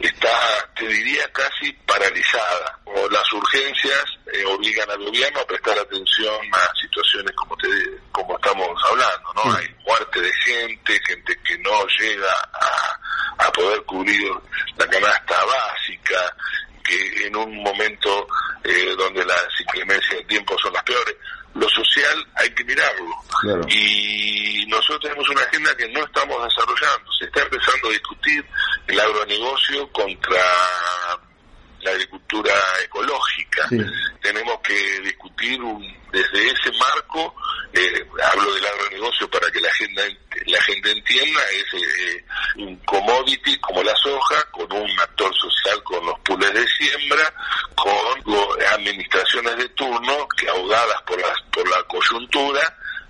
está, 0.00 0.68
te 0.74 0.86
diría, 0.86 1.30
casi 1.32 1.72
paralizada. 1.86 2.78
O 2.86 3.08
las 3.08 3.32
urgencias 3.32 4.04
eh, 4.32 4.44
obligan 4.46 4.90
al 4.90 5.04
gobierno 5.04 5.40
a 5.40 5.46
prestar 5.46 5.78
atención 5.78 6.40
a 6.52 6.74
situaciones 6.80 7.32
como 7.36 7.56
te, 7.56 7.68
como 8.10 8.36
estamos 8.36 8.68
hablando, 8.90 9.32
¿no? 9.34 9.52
Hay 9.54 9.68
muerte 9.86 10.20
de 10.20 10.32
gente, 10.44 11.00
gente 11.06 11.36
que 11.44 11.58
no 11.58 11.86
llega 11.98 12.32
a, 12.52 13.46
a 13.46 13.52
poder 13.52 13.82
cubrir 13.84 14.30
la 14.76 14.86
canasta 14.88 15.36
básica, 15.44 16.36
que 16.82 17.26
en 17.26 17.36
un 17.36 17.62
momento 17.62 18.26
eh, 18.64 18.94
donde 18.96 19.24
las 19.24 19.46
inclemencias 19.60 20.18
de 20.18 20.24
tiempo 20.24 20.56
son 20.62 20.72
las 20.72 20.82
peores, 20.82 21.14
lo 21.54 21.68
social 21.68 22.26
hay 22.36 22.50
que 22.50 22.64
mirarlo. 22.64 23.14
Y 23.68 24.64
nosotros 24.66 25.00
tenemos 25.02 25.28
una 25.30 25.42
agenda 25.42 25.76
que 25.76 25.88
no 25.88 26.04
estamos 26.04 26.36
desarrollando. 26.44 27.12
Se 27.18 27.24
está 27.26 27.42
empezando 27.42 27.88
a 27.88 27.92
discutir 27.92 28.44
el 28.86 29.00
agronegocio 29.00 29.90
contra 29.92 30.42
la 31.80 31.90
agricultura 31.90 32.52
ecológica. 32.84 33.68
Tenemos 34.22 34.60
que 34.60 35.00
discutir 35.00 35.58
desde 36.12 36.50
ese 36.50 36.72
marco, 36.78 37.34
eh, 37.72 38.06
hablo 38.22 38.54
del 38.54 38.66
agronegocio 38.66 39.28
para 39.30 39.50
que 39.50 39.60
la 39.60 39.68
agenda 39.68 40.02
la 40.50 40.62
gente 40.62 40.90
entienda, 40.90 41.40
es 41.52 41.82
eh, 41.82 42.24
un 42.56 42.76
commodity 42.84 43.58
como 43.60 43.82
la 43.82 43.94
soja, 43.96 44.42
con 44.50 44.70
un 44.72 45.00
actor 45.00 45.32
social 45.36 45.82
con 45.82 46.04
los 46.04 46.18
pules 46.20 46.52
de 46.52 46.66
siembra, 46.66 47.32
con 47.74 48.34
administraciones 48.74 49.56
de 49.56 49.68
turno 49.70 50.28
que 50.36 50.48
ahogadas 50.48 51.02
por, 51.02 51.20
las, 51.20 51.40
por 51.52 51.68
la 51.68 51.82
coyuntura 51.84 52.60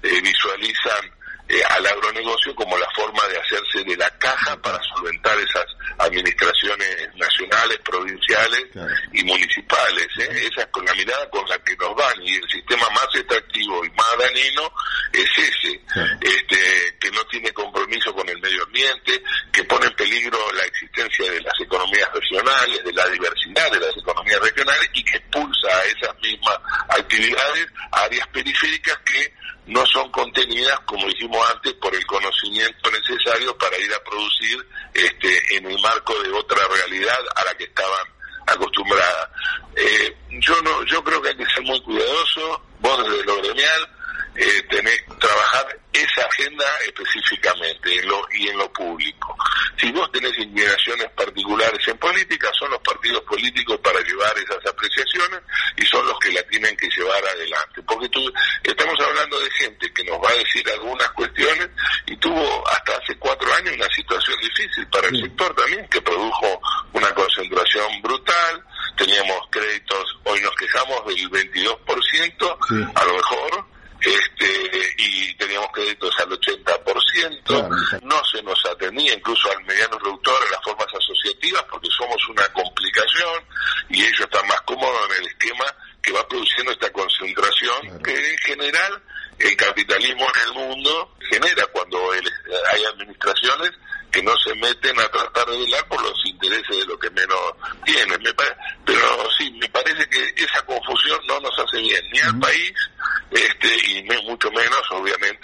eh, 0.02 0.20
visualizan 0.22 1.19
eh, 1.50 1.64
al 1.68 1.84
agronegocio 1.84 2.54
como 2.54 2.78
la 2.78 2.86
forma 2.94 3.26
de 3.26 3.36
hacerse 3.36 3.82
de 3.82 3.96
la 3.96 4.08
caja 4.18 4.56
para 4.62 4.78
solventar 4.94 5.36
esas 5.40 5.66
administraciones 5.98 7.08
nacionales, 7.16 7.76
provinciales 7.78 8.66
y 9.12 9.24
municipales. 9.24 10.06
¿eh? 10.20 10.48
Esa 10.48 10.62
es 10.62 10.66
con 10.68 10.84
la 10.84 10.94
mirada 10.94 11.28
con 11.28 11.44
la 11.48 11.58
que 11.58 11.74
nos 11.76 11.92
van 11.96 12.22
y 12.22 12.36
el 12.36 12.48
sistema 12.48 12.88
más 12.90 13.08
extractivo 13.14 13.84
y 13.84 13.90
más 13.90 14.16
dañino 14.16 14.72
es 15.12 15.28
ese, 15.38 15.80
este, 16.20 16.96
que 17.00 17.10
no 17.10 17.24
tiene 17.24 17.52
compromiso 17.52 18.14
con 18.14 18.28
el 18.28 18.40
medio 18.40 18.62
ambiente, 18.62 19.20
que 19.52 19.64
pone 19.64 19.86
en 19.86 19.96
peligro 19.96 20.38
la 20.52 20.62
existencia 20.62 21.32
de 21.32 21.40
las 21.40 21.60
economías 21.60 22.08
regionales, 22.14 22.84
de 22.84 22.92
la 22.92 23.08
diversidad 23.08 23.72
de 23.72 23.80
las 23.80 23.96
economías 23.96 24.40
regionales 24.40 24.88
y 24.92 25.02
que 25.02 25.16
expulsa 25.16 25.66
a 25.66 25.82
esas 25.82 26.16
mismas 26.22 26.58
actividades 26.90 27.66
a 27.90 28.02
áreas 28.02 28.28
periféricas 28.28 28.96
que 28.98 29.39
no 29.70 29.86
son 29.86 30.10
contenidas, 30.10 30.78
como 30.80 31.06
dijimos 31.06 31.38
antes, 31.54 31.72
por 31.74 31.94
el 31.94 32.04
conocimiento 32.06 32.90
necesario 32.90 33.56
para 33.56 33.78
ir 33.78 33.92
a 33.94 34.02
producir 34.02 34.66
este, 34.92 35.56
en 35.56 35.70
el 35.70 35.80
marco 35.80 36.12
de 36.22 36.30
otra 36.32 36.58
realidad 36.66 37.18
a 37.36 37.44
la 37.44 37.54
que 37.54 37.64
estaban 37.64 38.06
acostumbradas. 38.46 39.28
Eh, 39.76 40.16
yo 40.40 40.60
no, 40.62 40.84
yo 40.84 41.02
creo 41.04 41.22
que 41.22 41.28
hay 41.28 41.36
que 41.36 41.46
ser 41.54 41.62
muy 41.62 41.80
cuidadoso, 41.82 42.62
vos 42.80 43.04
desde 43.04 43.24
lo 43.24 43.36
gremial, 43.36 43.88
eh, 44.36 44.66
que 44.68 45.16
trabajar 45.18 45.80
esa 45.92 46.24
agenda 46.26 46.64
específicamente 46.86 47.98
en 47.98 48.08
lo, 48.08 48.22
y 48.32 48.48
en 48.48 48.56
lo 48.58 48.72
público. 48.72 49.36
Si 49.76 49.90
vos 49.92 50.10
tenés 50.12 50.36
inclinaciones 50.38 51.10
particulares 51.16 51.80
en 51.88 51.98
política, 51.98 52.50
son 52.58 52.70
los 52.70 52.80
partidos 52.80 53.22
políticos 53.22 53.78
para 53.82 54.00
llevar 54.00 54.32
esas 54.38 54.64
apreciaciones 54.66 55.40
y 55.76 55.84
son 55.86 56.06
los 56.06 56.18
que 56.18 56.32
la 56.32 56.42
tienen 56.44 56.76
que 56.76 56.88
llevar 56.88 57.22
adelante. 57.26 57.82
Porque 57.82 58.08
tú, 58.08 58.32
estamos 58.62 58.94
hablando 59.00 59.40
de 59.40 59.50
gente 59.52 59.92
que 59.92 60.04
nos 60.04 60.18
va 60.18 60.30
a 60.30 60.34
decir 60.34 60.68
algunas 60.70 61.10
cuestiones 61.10 61.68
y 62.06 62.16
tuvo 62.16 62.68
hasta 62.68 62.96
hace 62.96 63.16
cuatro 63.18 63.52
años 63.54 63.74
una 63.74 63.88
situación 63.88 64.38
difícil 64.40 64.86
para 64.88 65.08
el 65.08 65.20
sector 65.20 65.54
también, 65.54 65.86
que 65.88 66.00
produjo 66.02 66.60
una 66.92 67.12
concentración 67.14 68.02
brutal, 68.02 68.64
teníamos 68.96 69.40
créditos, 69.50 70.18
hoy 70.24 70.40
nos 70.40 70.54
quejamos 70.56 71.06
del 71.06 71.30
22%, 71.30 72.92
a 72.94 73.04
lo 73.04 73.14
mejor 73.14 73.59
créditos 75.72 76.14
al 76.20 76.30
80%, 76.30 78.02
no 78.02 78.24
se 78.24 78.42
nos 78.42 78.64
atendía 78.66 79.14
incluso 79.14 79.50
al 79.50 79.64
mediano 79.64 79.98
productor 79.98 80.34
en 80.44 80.50
las 80.52 80.62
formas 80.62 80.86
asociativas 80.94 81.64
porque 81.70 81.88
somos 81.96 82.16
una 82.28 82.46
complicación 82.48 83.44
y 83.88 84.02
ellos 84.02 84.20
están 84.20 84.46
más 84.46 84.60
cómodos 84.62 85.10
en 85.10 85.22
el 85.22 85.28
esquema 85.28 85.64
que 86.02 86.12
va 86.12 86.26
produciendo 86.28 86.72
esta 86.72 86.90
concentración 86.90 88.02
que 88.02 88.14
en 88.14 88.38
general 88.38 89.02
el 89.38 89.56
capitalismo 89.56 90.26
en 90.26 90.48
el 90.48 90.54
mundo 90.54 91.14
genera 91.30 91.66
cuando 91.72 91.98
hay 92.12 92.84
administraciones 92.84 93.70
que 94.10 94.22
no 94.22 94.36
se 94.38 94.54
meten 94.56 94.98
a 94.98 95.08
tratar 95.08 95.46
de 95.46 95.58
velar 95.58 95.86
por 95.88 96.02
los 96.02 96.26
intereses 96.26 96.76
de 96.76 96.86
lo 96.86 96.98
que 96.98 97.10
menos 97.10 97.38
tienen. 97.84 98.20
pero 98.84 99.30
sí, 99.38 99.50
me 99.52 99.68
parece 99.68 100.08
que 100.08 100.34
esa 100.36 100.62
confusión 100.66 101.20
no 101.26 101.40
nos 101.40 101.58
hace 101.58 101.78
bien 101.78 102.04
ni 102.12 102.18
al 102.20 102.38
país 102.38 102.72
este, 103.30 103.68
y 103.88 104.02
mucho 104.26 104.50
menos, 104.50 104.82
obviamente. 104.90 105.39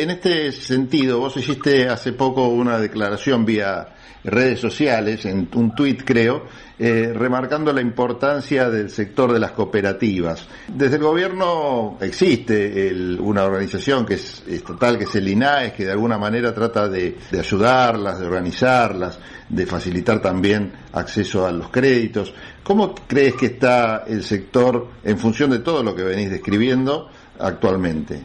En 0.00 0.10
este 0.10 0.52
sentido, 0.52 1.18
vos 1.18 1.36
hiciste 1.36 1.88
hace 1.88 2.12
poco 2.12 2.46
una 2.46 2.78
declaración 2.78 3.44
vía 3.44 3.88
redes 4.22 4.60
sociales, 4.60 5.24
en 5.24 5.48
un 5.54 5.74
tuit 5.74 6.04
creo, 6.04 6.44
eh, 6.78 7.12
remarcando 7.12 7.72
la 7.72 7.80
importancia 7.80 8.70
del 8.70 8.90
sector 8.90 9.32
de 9.32 9.40
las 9.40 9.50
cooperativas. 9.50 10.46
Desde 10.68 10.96
el 10.98 11.02
gobierno 11.02 11.98
existe 12.00 12.92
una 13.18 13.42
organización 13.42 14.06
que 14.06 14.14
es 14.14 14.44
estatal, 14.46 14.98
que 14.98 15.04
es 15.04 15.14
el 15.16 15.26
INAES, 15.26 15.72
que 15.72 15.84
de 15.84 15.90
alguna 15.90 16.16
manera 16.16 16.54
trata 16.54 16.88
de, 16.88 17.18
de 17.32 17.40
ayudarlas, 17.40 18.20
de 18.20 18.26
organizarlas, 18.26 19.18
de 19.48 19.66
facilitar 19.66 20.22
también 20.22 20.74
acceso 20.92 21.44
a 21.44 21.50
los 21.50 21.70
créditos. 21.70 22.32
¿Cómo 22.62 22.94
crees 22.94 23.34
que 23.34 23.46
está 23.46 24.04
el 24.06 24.22
sector 24.22 24.90
en 25.02 25.18
función 25.18 25.50
de 25.50 25.58
todo 25.58 25.82
lo 25.82 25.92
que 25.96 26.04
venís 26.04 26.30
describiendo 26.30 27.10
actualmente? 27.40 28.22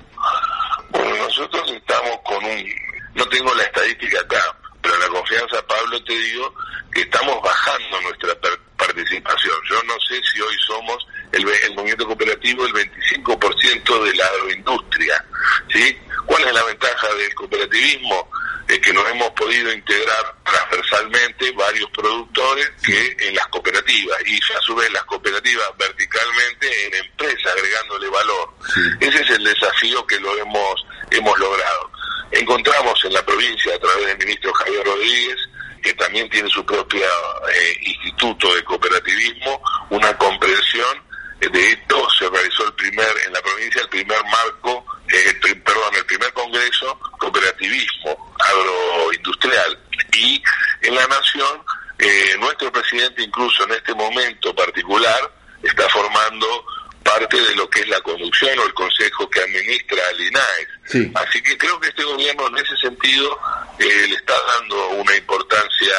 tengo 3.34 3.53
la 3.56 3.63
estadística 3.63 4.20
acá, 4.20 4.56
pero 4.82 4.94
en 4.96 5.01
la 5.01 5.08
confianza, 5.08 5.65
Pablo, 5.68 6.02
te 6.13 6.20
digo 6.20 6.53
que 6.93 7.01
estamos 7.01 7.41
bajando 7.41 8.01
nuestra 8.01 8.36
participación. 8.77 9.55
Yo 9.70 9.82
no 9.84 9.93
sé 10.08 10.22
si 10.32 10.41
hoy 10.41 10.55
somos 10.67 10.98
el, 11.32 11.48
el 11.48 11.74
movimiento 11.74 12.05
cooperativo 12.05 12.65
el 12.65 12.74
25% 12.74 14.03
de 14.03 14.15
la 14.15 14.25
agroindustria, 14.27 15.25
¿sí? 15.72 15.98
¿Cuál 16.25 16.43
es 16.43 16.53
la 16.53 16.63
ventaja 16.63 17.13
del 17.15 17.34
cooperativismo? 17.34 18.29
Es 18.67 18.79
que 18.79 18.93
nos 18.93 19.08
hemos 19.10 19.29
podido 19.32 19.74
integrar 19.74 20.36
transversalmente 20.46 21.51
varios 21.51 21.89
productores 21.89 22.72
que 22.86 23.17
en 23.20 23.36
las 23.36 23.48
cooperativas 23.48 24.17
y 24.25 24.38
a 24.38 24.62
su 24.62 24.74
vez 24.75 24.91
las 24.93 25.03
cooperativas 25.03 25.67
verticalmente 25.77 26.86
en 26.88 26.93
empresas 26.96 27.53
agregándole 27.53 28.08
valor. 28.10 28.53
Ese 29.01 29.22
es 29.22 29.29
el 29.32 29.43
desafío 29.43 30.05
que 30.08 30.20
lo 30.20 30.38
hemos 30.38 30.86
hemos 31.12 31.38
logrado. 31.38 31.91
Encontramos 32.32 33.03
en 33.05 33.13
la 33.13 33.25
provincia 33.25 33.75
a 33.75 33.79
través 33.79 34.05
del 34.08 34.17
ministro 34.20 34.53
Javier 34.53 34.84
Rodríguez 34.86 35.38
que 35.83 35.93
también 35.93 36.29
tiene 36.29 36.49
su 36.49 36.65
propio 36.65 37.03
eh, 37.03 37.77
instituto 37.81 38.55
de 38.55 38.63
cooperativismo, 38.63 39.61
una 39.89 40.17
comprensión 40.17 41.03
de 41.51 41.71
esto 41.71 42.07
se 42.17 42.29
realizó 42.29 42.65
el 42.65 42.73
primer 42.73 43.09
en 43.27 43.33
la 43.33 43.41
provincia 43.41 43.81
el 43.81 43.89
primer 43.89 44.23
marco 44.23 44.85
eh, 45.09 45.33
perdón 45.41 45.95
el 45.95 46.05
primer 46.05 46.31
congreso 46.31 46.97
cooperativismo 47.19 48.33
agroindustrial. 48.39 49.79
Y 50.13 50.41
en 50.83 50.95
la 50.95 51.05
nación 51.07 51.61
eh, 51.99 52.35
nuestro 52.39 52.71
presidente 52.71 53.23
incluso 53.23 53.63
en 53.65 53.71
este 53.73 53.93
momento 53.93 54.55
particular 54.55 55.31
está 55.61 55.87
formando 55.89 56.65
parte 57.03 57.38
de 57.39 57.55
lo 57.55 57.69
que 57.69 57.81
es 57.81 57.88
la 57.88 58.01
conducción 58.01 58.57
o 58.60 58.65
el 58.65 58.74
consejo 58.74 59.29
que 59.29 59.41
administra 59.41 60.01
al 60.10 60.22
INAES. 60.22 61.12
Así 61.15 61.41
que 61.41 61.57
creo 61.57 61.79
que 61.79 61.89
este 61.89 62.03
gobierno 62.03 62.48
en 62.48 62.57
ese 62.57 62.75
sentido 62.77 63.39
eh, 63.79 64.05
le 64.07 64.15
está 64.15 64.33
dando 64.48 64.89
una 64.89 65.15
importancia 65.15 65.93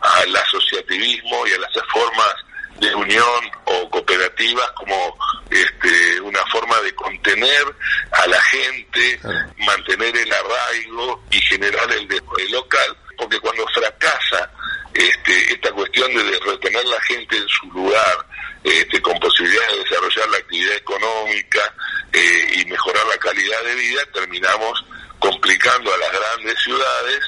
al 0.00 0.36
asociativismo 0.36 1.46
y 1.46 1.52
a 1.52 1.58
las 1.58 1.70
formas 1.92 2.34
de 2.80 2.94
unión 2.94 3.50
o 3.64 3.88
cooperativas 3.88 4.70
como 4.72 5.16
este, 5.50 6.20
una 6.20 6.44
forma 6.46 6.78
de 6.80 6.94
contener 6.94 7.64
a 8.10 8.26
la 8.26 8.40
gente, 8.42 9.20
mantener 9.58 10.16
el 10.16 10.32
arraigo 10.32 11.24
y 11.30 11.40
generar 11.42 11.90
el 11.92 12.08
desarrollo 12.08 12.48
local, 12.50 12.96
porque 13.16 13.38
cuando 13.40 13.66
fracasa 13.68 14.50
este, 14.92 15.52
esta 15.52 15.72
cuestión 15.72 16.12
de 16.14 16.38
retener 16.40 16.84
la 16.86 17.00
gente 17.02 17.36
en 17.36 17.48
su 17.48 17.66
lugar, 17.72 18.26
este, 18.62 19.00
con 19.02 19.18
posibilidad 19.18 19.68
de 19.68 19.78
desarrollar 19.78 20.28
la 20.30 20.38
actividad 20.38 20.76
económica 20.76 21.74
eh, 22.12 22.54
y 22.56 22.64
mejorar 22.66 23.06
la 23.06 23.18
calidad 23.18 23.62
de 23.64 23.74
vida, 23.74 24.02
terminamos 24.12 24.84
complicando 25.18 25.92
a 25.92 25.98
las 25.98 26.12
grandes 26.12 26.58
ciudades 26.62 27.20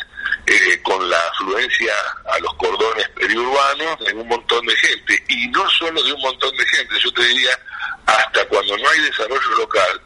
eh, 0.47 0.81
con 0.83 1.11
la 1.11 1.19
afluencia 1.19 1.93
a 2.31 2.39
los 2.39 2.55
cordones 2.55 3.09
periurbanos 3.11 3.99
de 4.01 4.15
un 4.15 4.29
montón 4.29 4.65
de 4.67 4.77
gente. 4.77 5.25
Y 5.29 5.49
no 5.49 5.69
solo 5.71 6.03
de 6.03 6.13
un 6.13 6.21
montón 6.21 6.57
de 6.57 6.67
gente, 6.67 6.95
yo 7.03 7.13
te 7.13 7.25
diría, 7.25 7.59
hasta 8.07 8.47
cuando 8.47 8.77
no 8.79 8.89
hay 8.89 9.01
desarrollo 9.01 9.57
local, 9.59 10.01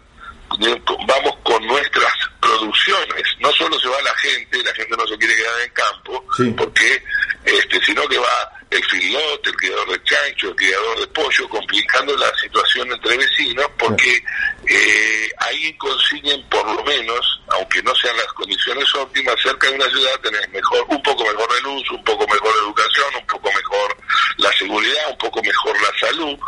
vamos 1.07 1.37
con 1.45 1.67
nuestras 1.67 2.13
producciones. 2.41 3.23
No 3.39 3.53
solo 3.53 3.79
se 3.79 3.89
va 3.89 4.01
la 4.03 4.15
gente, 4.17 4.63
la 4.63 4.75
gente 4.75 4.97
no 4.97 5.07
se 5.07 5.19
quiere 5.19 5.37
quedar 5.37 5.61
en 5.61 5.73
campo, 5.73 6.25
porque 6.57 7.03
este, 7.45 7.81
sino 7.85 8.07
que 8.09 8.19
va 8.19 8.53
el 8.71 8.85
filote, 8.85 9.51
el 9.51 9.57
criador 9.57 9.91
de 9.91 10.05
chancho, 10.05 10.49
el 10.49 10.57
criador 10.57 11.01
de 11.01 11.07
pollo, 11.09 11.49
complicando 11.71 12.17
la 12.17 12.33
situación 12.37 12.91
entre 12.93 13.17
vecinos, 13.17 13.67
porque 13.79 14.23
eh, 14.67 15.29
ahí 15.39 15.73
consiguen 15.75 16.43
por 16.49 16.67
lo 16.67 16.83
menos, 16.83 17.41
aunque 17.49 17.81
no 17.83 17.95
sean 17.95 18.17
las 18.17 18.27
condiciones 18.33 18.93
óptimas, 18.97 19.37
cerca 19.41 19.69
de 19.69 19.77
una 19.77 19.89
ciudad 19.89 20.21
tener 20.21 20.49
mejor, 20.51 20.85
un 20.89 21.03
poco 21.03 21.25
mejor 21.25 21.55
de 21.55 21.61
luz, 21.63 21.91
un 21.91 22.03
poco 22.03 22.27
mejor 22.27 22.53
de 22.55 22.61
educación, 22.61 23.07
un 23.21 23.27
poco 23.27 23.51
mejor 23.53 23.97
la 24.39 24.53
seguridad, 24.55 25.11
un 25.11 25.19
poco 25.19 25.43
mejor 25.43 25.77
la 25.81 26.09
salud. 26.09 26.39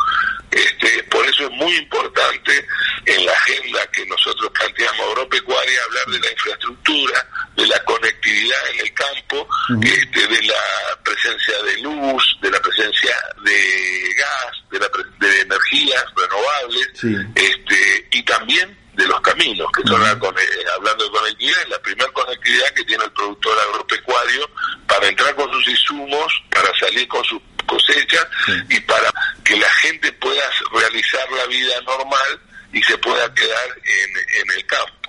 Este, 0.51 1.03
por 1.03 1.25
eso 1.25 1.45
es 1.45 1.51
muy 1.51 1.75
importante 1.77 2.67
en 3.05 3.25
la 3.25 3.31
agenda 3.31 3.87
que 3.91 4.05
nosotros 4.05 4.51
planteamos 4.51 5.07
agropecuaria 5.09 5.83
hablar 5.85 6.05
de 6.07 6.19
la 6.19 6.31
infraestructura, 6.31 7.27
de 7.55 7.67
la 7.67 7.83
conectividad 7.85 8.69
en 8.73 8.79
el 8.81 8.93
campo, 8.93 9.47
este, 9.81 10.27
de 10.27 10.41
la 10.43 10.99
presencia 11.03 11.63
de 11.63 11.77
luz, 11.81 12.37
de 12.41 12.51
la 12.51 12.59
presencia 12.59 13.15
de 13.43 14.13
gas, 14.15 14.62
de, 14.73 14.79
la 14.79 14.89
de 15.19 15.41
energías 15.41 16.03
renovables, 16.15 16.89
este, 17.35 18.07
y 18.11 18.23
también 18.23 18.77
de 18.93 19.07
los 19.07 19.21
caminos, 19.21 19.67
que 19.71 19.87
son 19.87 20.01
hablando 20.03 21.03
de 21.03 21.09
conectividad, 21.11 21.61
es 21.63 21.69
la 21.69 21.79
primera 21.79 22.11
conectividad 22.11 22.73
que 22.73 22.83
tiene 22.83 23.03
el 23.03 23.11
productor 23.11 23.57
agropecuario 23.69 24.49
para 24.87 25.07
entrar 25.07 25.35
con 25.35 25.51
sus 25.51 25.67
insumos, 25.67 26.43
para 26.51 26.69
salir 26.79 27.07
con 27.07 27.23
sus 27.25 27.41
cosechas 27.65 28.27
y 28.69 28.79
para 28.81 29.11
que 29.43 29.55
la 29.57 29.69
gente 29.81 30.11
pueda 30.13 30.43
realizar 30.73 31.31
la 31.31 31.45
vida 31.47 31.81
normal 31.81 32.39
y 32.71 32.81
se 32.83 32.97
pueda 32.97 33.33
quedar 33.33 33.69
en, 33.83 34.41
en 34.41 34.57
el 34.57 34.65
campo. 34.65 35.02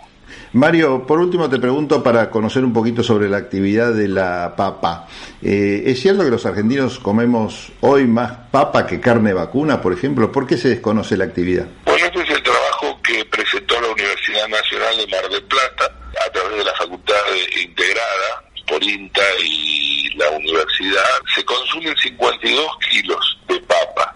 Mario, 0.52 1.06
por 1.06 1.18
último 1.18 1.50
te 1.50 1.58
pregunto 1.58 2.02
para 2.02 2.30
conocer 2.30 2.64
un 2.64 2.72
poquito 2.72 3.02
sobre 3.02 3.28
la 3.28 3.38
actividad 3.38 3.92
de 3.92 4.08
la 4.08 4.54
papa. 4.56 5.08
Eh, 5.42 5.82
¿Es 5.86 6.00
cierto 6.00 6.24
que 6.24 6.30
los 6.30 6.46
argentinos 6.46 6.98
comemos 6.98 7.72
hoy 7.80 8.06
más 8.06 8.32
papa 8.50 8.86
que 8.86 9.00
carne 9.00 9.32
vacuna, 9.32 9.80
por 9.80 9.92
ejemplo? 9.92 10.30
¿Por 10.30 10.46
qué 10.46 10.56
se 10.56 10.68
desconoce 10.68 11.16
la 11.16 11.24
actividad? 11.24 11.66
Bueno, 11.84 12.06
este 12.06 12.22
es 12.22 12.30
el 12.30 12.42
trabajo 12.42 13.00
que 13.02 13.24
presentó 13.24 13.80
la 13.80 13.88
Universidad 13.88 14.48
Nacional 14.48 14.96
de 14.96 15.06
Mar 15.08 15.28
del 15.28 15.42
Plata 15.42 15.90
a 16.24 16.30
través 16.30 16.58
de 16.58 16.64
la 16.64 16.74
Facultad 16.74 17.14
Integrada 17.60 18.44
por 18.66 18.82
INTA 18.82 19.22
y 19.44 20.10
la 20.16 20.30
universidad. 20.30 21.20
Se 21.34 21.44
consumen 21.44 21.96
52 21.96 22.66
kilos 22.90 23.38
de 23.48 23.60
papa 23.60 24.14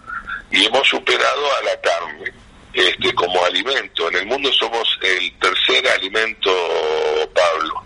y 0.51 0.65
hemos 0.65 0.89
superado 0.89 1.47
a 1.61 1.65
la 1.65 1.81
carne 1.81 2.38
este, 2.79 3.13
como 3.15 3.45
alimento. 3.45 4.09
En 4.09 4.17
el 4.17 4.27
mundo 4.27 4.53
somos 4.53 4.99
el 5.03 5.33
tercer 5.39 5.87
alimento, 5.89 6.51
Pablo, 7.35 7.83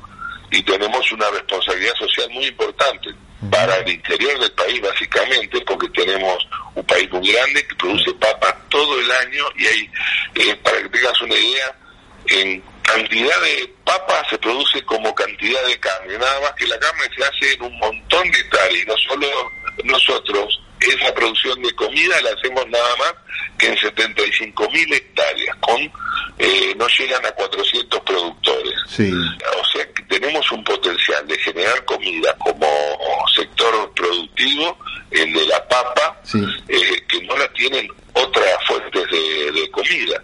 y 0.50 0.62
tenemos 0.62 1.11
una 1.12 1.31
responsabilidad 1.31 1.94
social 1.94 2.28
muy 2.31 2.44
importante 2.46 3.09
para 3.50 3.76
el 3.78 3.90
interior 3.90 4.38
del 4.38 4.52
país, 4.52 4.81
básicamente, 4.83 5.61
porque 5.62 5.88
tenemos 5.88 6.46
un 6.74 6.85
país 6.85 7.11
muy 7.11 7.33
grande 7.33 7.66
que 7.66 7.74
produce 7.74 8.12
papas 8.14 8.55
todo 8.68 9.00
el 9.00 9.11
año 9.11 9.44
y 9.57 9.66
hay, 9.66 9.90
eh, 10.35 10.57
para 10.57 10.83
que 10.83 10.88
tengas 10.90 11.20
una 11.22 11.35
idea, 11.35 11.76
en 12.26 12.62
cantidad 12.83 13.40
de 13.40 13.74
papas 13.85 14.28
se 14.28 14.38
produce 14.38 14.85
como 14.85 15.14
cantidad 15.14 15.64
de 15.66 15.81
carne, 15.81 16.18
nada 16.18 16.40
más 16.40 16.52
que 16.52 16.66
la 16.66 16.78
carne 16.78 17.05
se 17.16 17.24
hace 17.24 17.55
en 17.55 17.62
un 17.62 17.78
montón 17.78 18.31
de 18.31 18.38
hectáreas, 18.38 18.87
no 18.87 18.96
solo 18.98 19.26
nosotros 19.85 20.61
esa 20.90 21.14
producción 21.14 21.61
de 21.62 21.73
comida 21.75 22.21
la 22.23 22.31
hacemos 22.31 22.66
nada 22.68 22.97
más 22.97 23.14
que 23.59 23.68
en 23.68 23.79
75 23.79 24.71
mil 24.71 24.92
hectáreas, 24.92 25.57
con 25.61 25.81
eh, 26.38 26.75
no 26.77 26.87
llegan 26.88 27.25
a 27.25 27.31
400 27.33 28.01
productores. 28.01 28.75
O 28.87 29.64
sea 29.73 29.92
que 29.95 30.03
tenemos 30.09 30.51
un 30.53 30.64
potencial 30.64 31.27
de 31.27 31.38
generar 31.38 31.85
comida 31.85 32.37
como 32.38 32.66
sector 33.35 33.92
productivo, 33.95 34.79
el 35.11 35.33
de 35.33 35.47
la 35.47 35.68
papa, 35.68 36.21
eh, 36.68 37.03
que 37.09 37.23
no 37.23 37.37
la 37.37 37.49
tienen 37.53 37.88
otras 38.14 38.66
fuentes 38.66 39.05
de, 39.11 39.71
comida. 39.71 40.23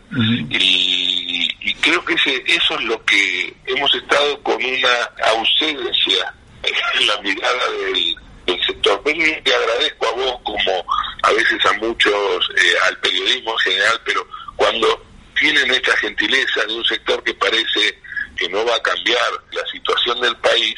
y, 0.50 1.48
y, 1.60 1.74
creo 1.74 2.04
que 2.04 2.14
ese, 2.14 2.42
eso 2.46 2.74
es 2.74 2.84
lo 2.84 3.02
que 3.04 3.54
hemos 3.66 3.94
estado 3.94 4.42
con 4.42 4.56
una 4.56 5.10
ausencia 5.24 6.34
en 6.62 7.06
la 7.06 7.20
mirada 7.22 7.70
del 7.70 8.16
el 8.52 8.64
sector. 8.64 9.02
te 9.04 9.54
agradezco 9.54 10.06
a 10.06 10.12
vos 10.12 10.40
como 10.44 10.84
a 11.22 11.32
veces 11.32 11.64
a 11.66 11.72
muchos, 11.74 12.50
eh, 12.56 12.74
al 12.86 12.96
periodismo 12.98 13.52
en 13.52 13.58
general, 13.58 14.00
pero 14.04 14.26
cuando 14.56 15.04
tienen 15.38 15.70
esta 15.70 15.96
gentileza 15.98 16.64
de 16.66 16.74
un 16.74 16.84
sector 16.84 17.22
que 17.22 17.34
parece 17.34 17.98
que 18.36 18.48
no 18.48 18.64
va 18.64 18.76
a 18.76 18.82
cambiar 18.82 19.30
la 19.52 19.66
situación 19.66 20.20
del 20.20 20.36
país, 20.36 20.74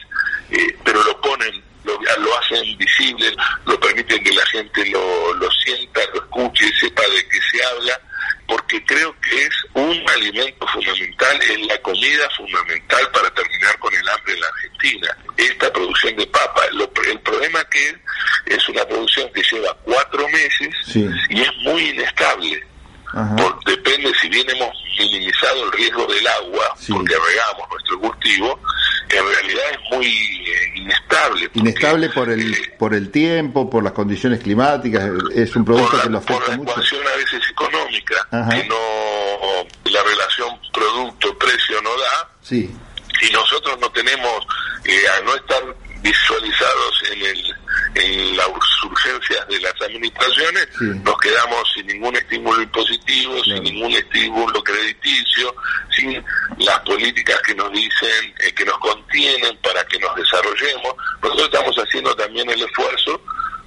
eh, 0.50 0.76
pero 0.84 1.02
lo 1.04 1.20
ponen, 1.20 1.62
lo, 1.84 1.98
lo, 2.18 2.38
hacen 2.38 2.76
visible, 2.78 3.34
lo 3.66 3.78
permiten 3.78 4.22
que 4.22 4.32
la 4.32 4.46
gente 4.46 4.90
lo, 4.90 5.34
lo 5.34 5.50
sienta, 5.50 6.00
lo 6.14 6.20
escuche, 6.20 6.70
sepa 6.78 7.02
de 7.02 7.28
qué 7.28 7.38
se 7.52 7.64
habla, 7.64 8.00
porque 8.50 8.84
creo 8.84 9.14
que 9.20 9.42
es 9.42 9.54
un 9.74 10.10
alimento 10.10 10.66
fundamental, 10.66 11.40
es 11.40 11.66
la 11.66 11.78
comida 11.82 12.28
fundamental 12.36 13.08
para 13.12 13.30
terminar 13.30 13.78
con 13.78 13.94
el 13.94 14.08
hambre 14.08 14.34
en 14.34 14.40
la 14.40 14.46
Argentina. 14.48 15.16
Esta 15.36 15.72
producción 15.72 16.16
de 16.16 16.26
papa, 16.26 16.62
el 16.66 17.20
problema 17.20 17.64
que 17.70 17.96
es, 18.46 18.68
una 18.68 18.84
producción 18.86 19.30
que 19.32 19.42
lleva 19.42 19.76
cuatro 19.84 20.28
meses 20.28 20.74
y 20.94 21.40
es 21.40 21.56
muy 21.58 21.90
inestable. 21.90 22.69
Depende 23.66 24.12
si 24.20 24.28
bien 24.28 24.48
hemos 24.50 24.74
minimizado 24.98 25.64
el 25.64 25.72
riesgo 25.72 26.06
del 26.06 26.26
agua, 26.26 26.74
porque 26.88 27.14
regamos 27.14 27.68
nuestro 27.70 28.00
cultivo, 28.00 28.60
en 29.08 29.26
realidad 29.26 29.64
es 29.72 29.96
muy 29.96 30.06
eh, 30.06 30.72
inestable. 30.76 31.50
inestable 31.54 32.08
por 32.10 32.30
el 32.30 32.54
eh, 32.54 32.74
por 32.78 32.94
el 32.94 33.10
tiempo, 33.10 33.68
por 33.68 33.82
las 33.82 33.92
condiciones 33.92 34.40
climáticas, 34.40 35.10
es 35.34 35.54
un 35.56 35.64
producto 35.64 36.00
que 36.02 36.10
lo 36.10 36.18
afecta 36.18 36.44
por 36.44 36.48
la 36.48 36.56
mucho. 36.56 36.72
a 36.72 37.16
veces 37.16 37.42
económica, 37.50 38.28
que 38.50 38.68
no 38.68 38.76
la 39.84 40.02
relación 40.02 40.58
producto-precio 40.72 41.82
no 41.82 41.90
da. 41.90 42.30
Sí. 42.42 42.74
Y 43.22 43.32
nosotros 43.32 43.78
no 43.80 43.90
tenemos 43.90 44.46
eh, 44.84 45.02
al 45.16 45.24
no 45.24 45.34
estar 45.34 45.62
visualizados 46.02 47.02
en, 47.12 47.22
el, 47.22 47.56
en 47.96 48.36
las 48.36 48.48
urgencias 48.90 49.46
de 49.48 49.60
las 49.60 49.74
administraciones, 49.82 50.68
nos 50.80 51.18
quedamos 51.18 51.72
sin 51.74 51.86
ningún 51.86 52.16
estímulo 52.16 52.62
impositivo, 52.62 53.42
sin 53.44 53.62
ningún 53.62 53.92
estímulo 53.92 54.62
crediticio, 54.62 55.54
sin 55.96 56.24
las 56.58 56.78
políticas 56.80 57.40
que 57.42 57.54
nos 57.54 57.70
dicen, 57.72 58.34
eh, 58.40 58.52
que 58.52 58.64
nos 58.64 58.78
contienen 58.78 59.56
para 59.58 59.84
que 59.86 59.98
nos 59.98 60.14
desarrollemos. 60.16 60.94
Nosotros 61.22 61.50
estamos 61.52 61.76
haciendo 61.76 62.14
también 62.16 62.48
el 62.50 62.62
esfuerzo 62.62 63.22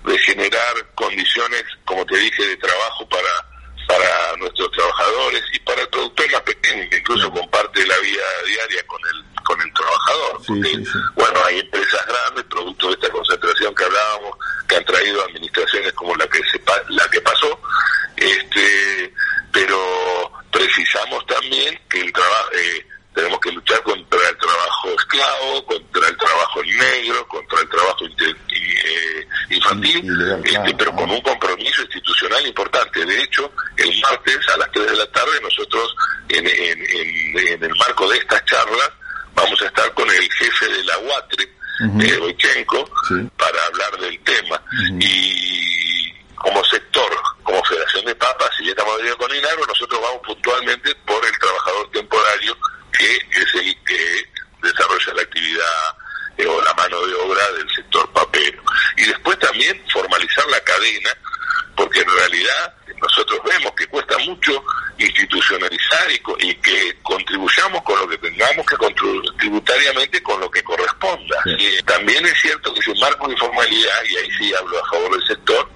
de 0.06 0.18
generar 0.20 0.74
condiciones, 0.96 1.64
como 1.86 2.06
te 2.06 2.18
dije, 2.18 2.46
de 2.46 2.58
trabajo 2.58 3.08
para 3.08 3.54
para 3.88 4.38
nuestros 4.38 4.72
trabajadores 4.72 5.44
y 5.54 5.60
para 5.60 5.82
el 5.82 5.88
productor 5.90 6.32
más 6.32 6.42
pequeño, 6.42 6.90
que 6.90 6.98
incluso 6.98 7.32
comparte 7.32 7.86
la 7.86 7.98
vida 8.00 8.24
diaria 8.48 8.88
con 8.88 9.00
el 9.14 9.33
con 9.44 9.60
el 9.62 9.74
trabajador. 9.74 10.42
bueno, 11.16 11.40
hay 11.46 11.60
empresas 11.60 12.06
grandes, 12.06 12.46
producto 12.46 12.88
de 12.88 12.94
esta 12.94 13.10
concentración 13.10 13.76
que 13.76 13.84
hablábamos, 13.84 14.38
que 14.68 14.76
han 14.76 14.86
traído 14.86 15.24
administraciones 15.24 15.94
como 15.94 16.16
la 16.16 16.28
que 16.28 16.40
se 16.52 16.62
la 16.90 17.08
que 17.10 17.22
pasó, 17.22 17.60
este, 18.18 19.14
pero 19.52 20.32
precisamos 20.52 21.26
también 21.26 21.80
que 21.90 22.02
el 22.02 22.12
trabajo 22.14 22.50
eh, 22.54 22.86
tenemos 23.14 23.40
que 23.40 23.52
luchar 23.52 23.82
contra 23.84 24.30
el 24.30 24.38
trabajo 24.38 24.90
esclavo, 24.98 25.66
contra 25.66 26.08
el 26.08 26.18
trabajo 26.18 26.64
negro, 26.64 27.28
contra 27.28 27.60
el 27.62 27.70
trabajo 27.70 28.06
eh, 28.06 29.28
infantil, 29.52 30.42
este, 30.44 30.76
pero 30.76 30.96
con 30.96 31.10
un 31.10 31.22
compromiso 31.22 31.82
institucional 31.84 32.46
importante. 32.48 33.06
De 33.06 33.22
hecho, 33.22 33.52
el 33.78 34.02
martes 34.02 34.40
a 34.54 34.58
las 34.58 34.72
3 34.72 34.88
de 34.88 34.98
la 34.98 35.12
tarde 35.12 35.42
nosotros, 35.42 35.96
en, 36.30 36.48
en, 36.48 37.64
el 37.64 37.76
marco 37.76 38.10
de 38.10 38.18
estas 38.18 38.44
charlas, 38.46 38.90
vamos 39.36 39.62
a 39.62 39.66
estar 39.66 39.94
con 39.94 40.10
el 40.10 40.32
jefe 40.32 40.68
de 40.68 40.84
la 40.84 40.98
UATRE, 41.00 41.50
uh 42.06 43.30
para 43.38 43.66
hablar 43.66 44.00
del 44.00 44.20
tema. 44.24 44.62
Y 45.00 46.12
como 46.36 46.64
sector, 46.66 47.10
como 47.44 47.64
Federación 47.64 48.06
de 48.06 48.16
Papas, 48.16 48.50
y 48.60 48.70
estamos 48.70 48.98
viendo 49.02 49.18
con 49.18 49.36
Inagro, 49.36 49.66
nosotros 49.66 50.02
vamos 50.02 50.22
puntualmente 50.26 50.94
por 51.06 51.26
el 51.26 51.38
trabajador 51.40 51.90
temporario, 51.92 52.58
que 52.98 53.16
es 53.16 53.56
el 53.56 53.76
que 53.86 54.26
desarrolla 54.62 55.14
la 55.16 55.22
actividad 55.22 55.96
eh, 56.38 56.46
o 56.48 56.62
la 56.62 56.74
mano 56.74 57.06
de 57.06 57.14
obra 57.16 57.52
del 57.58 57.70
sector 57.76 58.12
papel. 58.12 58.60
Y 58.98 59.06
después 59.06 59.38
también 59.40 59.82
formalizar 59.92 60.46
la 60.48 60.60
cadena, 60.62 61.12
porque 61.76 62.00
en 62.00 62.10
realidad 62.10 62.74
nosotros 63.02 63.40
vemos 63.46 63.72
que 63.74 63.88
cuesta 63.88 64.18
mucho 64.20 64.64
institucionalizar 64.98 66.12
y, 66.40 66.56
que 66.56 66.96
contribuyamos 67.02 67.82
con 67.84 68.00
lo 68.00 68.08
que 68.08 68.18
tengamos 68.18 68.66
que 68.66 68.78
contribuir 68.78 69.24
tributariamente 69.38 70.22
con 70.24 70.40
lo 70.40 70.50
que 70.50 70.64
corresponda. 70.64 71.38
también 71.86 72.26
es 72.26 72.40
cierto 72.40 72.74
que 72.74 72.80
ese 72.80 72.94
marco 73.00 73.28
de 73.28 73.34
informalidad, 73.34 74.04
y 74.10 74.18
ahí 74.18 74.32
sí 74.38 74.54
hablo 74.54 74.84
a 74.84 74.90
favor 74.90 75.18
del 75.18 75.28
sector, 75.28 75.70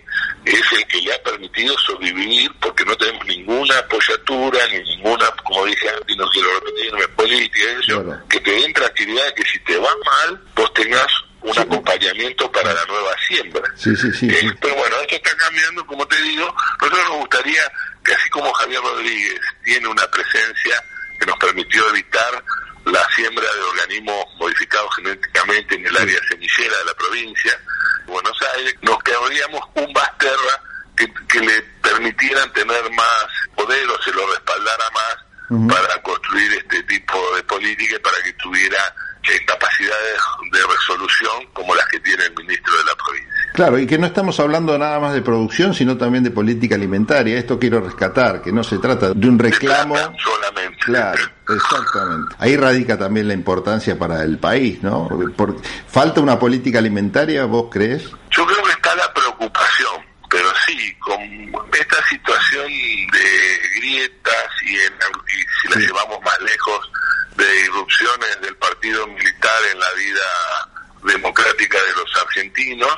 es 0.46 0.72
el 0.72 0.88
que 0.88 1.02
le 1.02 1.14
ha 1.14 1.24
permitido 1.24 1.78
sobrevivir 1.80 2.52
porque 2.62 2.86
no 2.86 2.96
tenemos 2.96 3.26
ninguna 3.26 3.78
apoyatura 3.80 4.60
ni 4.68 4.80
ninguna, 4.80 5.30
como 5.44 5.66
dije 5.66 5.90
antes, 5.90 6.16
no 6.16 6.28
quiero 6.30 6.48
repetirme, 6.60 7.08
política, 7.10 7.66
que 8.30 8.40
te 8.40 8.52
den 8.52 8.74
tranquilidad 8.74 9.34
que 9.34 9.44
si 9.44 9.60
te 9.60 9.78
va 9.78 9.90
mal, 10.06 10.42
vos 10.56 10.74
tengas 10.74 11.08
un 11.48 11.60
acompañamiento 11.60 12.52
para 12.52 12.74
la 12.74 12.86
nueva 12.86 13.16
siembra. 13.28 13.64
Sí, 13.76 13.96
sí, 13.96 14.12
sí, 14.12 14.30
eh, 14.30 14.54
pero 14.60 14.76
bueno, 14.76 14.96
esto 15.02 15.16
está 15.16 15.36
cambiando, 15.38 15.86
como 15.86 16.06
te 16.08 16.22
digo, 16.22 16.54
nosotros 16.82 17.06
nos 17.08 17.18
gustaría 17.20 17.72
que 18.04 18.14
así 18.14 18.30
como 18.30 18.52
Javier 18.54 18.82
Rodríguez 18.82 19.40
tiene 19.64 19.88
una 19.88 20.06
presencia 20.12 20.84
que 21.20 21.26
nos 21.26 21.38
permitió 21.38 21.90
evitar 21.90 22.44
la 22.86 23.06
siembra 23.16 23.46
de 23.54 23.62
organismos 23.62 24.26
modificados 24.38 24.96
genéticamente 24.96 25.76
en 25.76 25.86
el 25.88 25.98
área 25.98 26.20
semillera 26.30 26.78
de 26.78 26.86
la 26.86 26.94
provincia, 26.94 27.60
Buenos 28.06 28.38
Aires, 28.56 28.76
nos 28.82 29.02
quedaríamos 29.04 29.62
un 29.76 29.92
Basterra 29.94 30.62
que, 30.96 31.12
que 31.28 31.40
le 31.42 31.62
permitieran 31.82 32.52
tener 32.54 32.90
más 32.92 33.26
poder 33.56 33.88
o 33.90 34.02
se 34.02 34.12
lo 34.12 34.26
respaldara 34.32 34.86
más 34.92 35.28
para 35.70 36.02
construir 36.02 36.52
este 36.54 36.84
tipo 36.84 37.36
de 37.36 37.44
política 37.44 37.96
y 37.96 38.00
para 38.00 38.22
que 38.24 38.34
tuviera 38.34 38.94
capacidades 39.46 40.20
de 40.52 40.60
resolución 40.60 41.46
como 41.54 41.76
las 41.76 41.86
que 41.88 42.00
tiene 42.00 42.24
el 42.26 42.36
ministro 42.36 42.78
de 42.78 42.84
la 42.84 42.96
provincia. 42.96 43.38
Claro, 43.54 43.80
y 43.80 43.88
que 43.88 43.98
no 43.98 44.06
estamos 44.06 44.40
hablando 44.40 44.78
nada 44.78 45.00
más 45.00 45.14
de 45.14 45.22
producción, 45.22 45.74
sino 45.74 45.98
también 45.98 46.24
de 46.24 46.30
política 46.30 46.76
alimentaria. 46.76 47.38
Esto 47.38 47.58
quiero 47.58 47.82
rescatar, 47.82 48.42
que 48.42 48.52
no 48.52 48.64
se 48.64 48.78
trata 48.78 49.14
de 49.14 49.28
un 49.28 49.40
reclamo. 49.40 49.96
solamente. 49.96 50.78
Claro, 50.86 51.24
exactamente. 51.50 52.36
Ahí 52.38 52.56
radica 52.56 53.00
también 53.00 53.28
la 53.28 53.34
importancia 53.34 53.98
para 53.98 54.22
el 54.22 54.38
país, 54.38 54.84
¿no? 54.84 55.10
¿Falta 55.88 56.22
una 56.22 56.38
política 56.38 56.78
alimentaria, 56.80 57.46
vos 57.46 57.70
crees? 57.72 58.04
Yo 58.30 58.46
creo 58.46 58.64
que 58.64 58.72
está 58.72 58.96
la 58.96 59.12
preocupación, 59.12 60.06
pero 60.30 60.50
sí, 60.68 60.94
con 61.00 61.20
esta 61.74 62.08
situación 62.08 62.68
de 62.68 63.80
grietas 63.80 64.48
y, 64.66 64.76
si 65.62 65.68
la 65.74 65.80
llevamos 65.80 66.20
más 66.24 66.40
lejos, 66.42 66.92
de 67.38 67.60
irrupciones 67.66 68.42
del 68.42 68.56
partido 68.58 69.08
militar 69.08 69.60
en 69.72 69.80
la 69.80 69.92
vida 69.94 71.14
democrática 71.14 71.78
de 71.78 71.94
los 71.94 72.16
argentinos, 72.22 72.96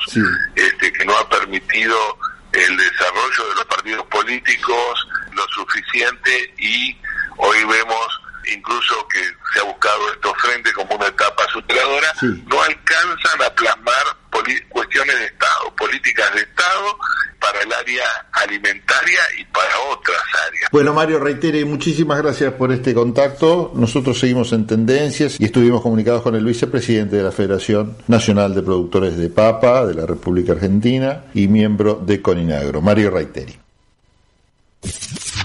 este, 0.56 0.92
que 0.92 1.04
no 1.04 1.16
ha 1.16 1.28
permitido 1.28 2.18
el 2.52 2.76
desarrollo 2.76 3.48
de 3.48 3.54
los 3.54 3.64
partidos 3.66 4.06
políticos 4.06 5.08
lo 5.32 5.46
suficiente 5.48 6.54
y 6.58 6.96
hoy 7.36 7.64
vemos 7.64 8.20
incluso 8.52 9.06
que 9.08 9.22
se 9.52 9.60
ha 9.60 9.64
buscado 9.64 10.12
estos 10.12 10.32
frentes 10.38 10.72
como 10.72 10.96
una 10.96 11.06
etapa 11.06 11.46
superadora, 11.52 12.12
no 12.22 12.62
alcanzan 12.62 13.42
a 13.46 13.50
plasmar 13.54 14.19
cuestiones 14.68 15.18
de 15.18 15.26
Estado, 15.26 15.74
políticas 15.76 16.34
de 16.34 16.40
Estado 16.42 16.98
para 17.40 17.62
el 17.62 17.72
área 17.72 18.04
alimentaria 18.32 19.20
y 19.38 19.44
para 19.46 19.80
otras 19.90 20.20
áreas. 20.48 20.70
Bueno, 20.70 20.92
Mario 20.92 21.18
Reitere, 21.18 21.64
muchísimas 21.64 22.18
gracias 22.22 22.52
por 22.52 22.70
este 22.72 22.92
contacto. 22.92 23.72
Nosotros 23.74 24.18
seguimos 24.18 24.52
en 24.52 24.66
tendencias 24.66 25.40
y 25.40 25.44
estuvimos 25.44 25.80
comunicados 25.80 26.22
con 26.22 26.34
el 26.34 26.44
vicepresidente 26.44 27.16
de 27.16 27.22
la 27.22 27.32
Federación 27.32 27.96
Nacional 28.08 28.54
de 28.54 28.62
Productores 28.62 29.16
de 29.16 29.30
Papa 29.30 29.86
de 29.86 29.94
la 29.94 30.06
República 30.06 30.52
Argentina 30.52 31.24
y 31.34 31.48
miembro 31.48 31.94
de 31.94 32.20
Coninagro, 32.20 32.82
Mario 32.82 33.10
Reiteri. 33.10 33.58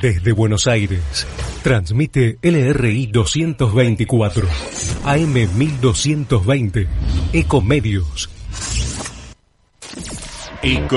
Desde 0.01 0.31
Buenos 0.33 0.67
Aires, 0.67 1.25
transmite 1.63 2.37
LRI 2.41 3.07
224, 3.07 4.47
AM 5.05 5.33
1220, 5.33 6.87
Ecomedios. 7.33 8.34
Y 10.61 10.75
con 10.75 10.87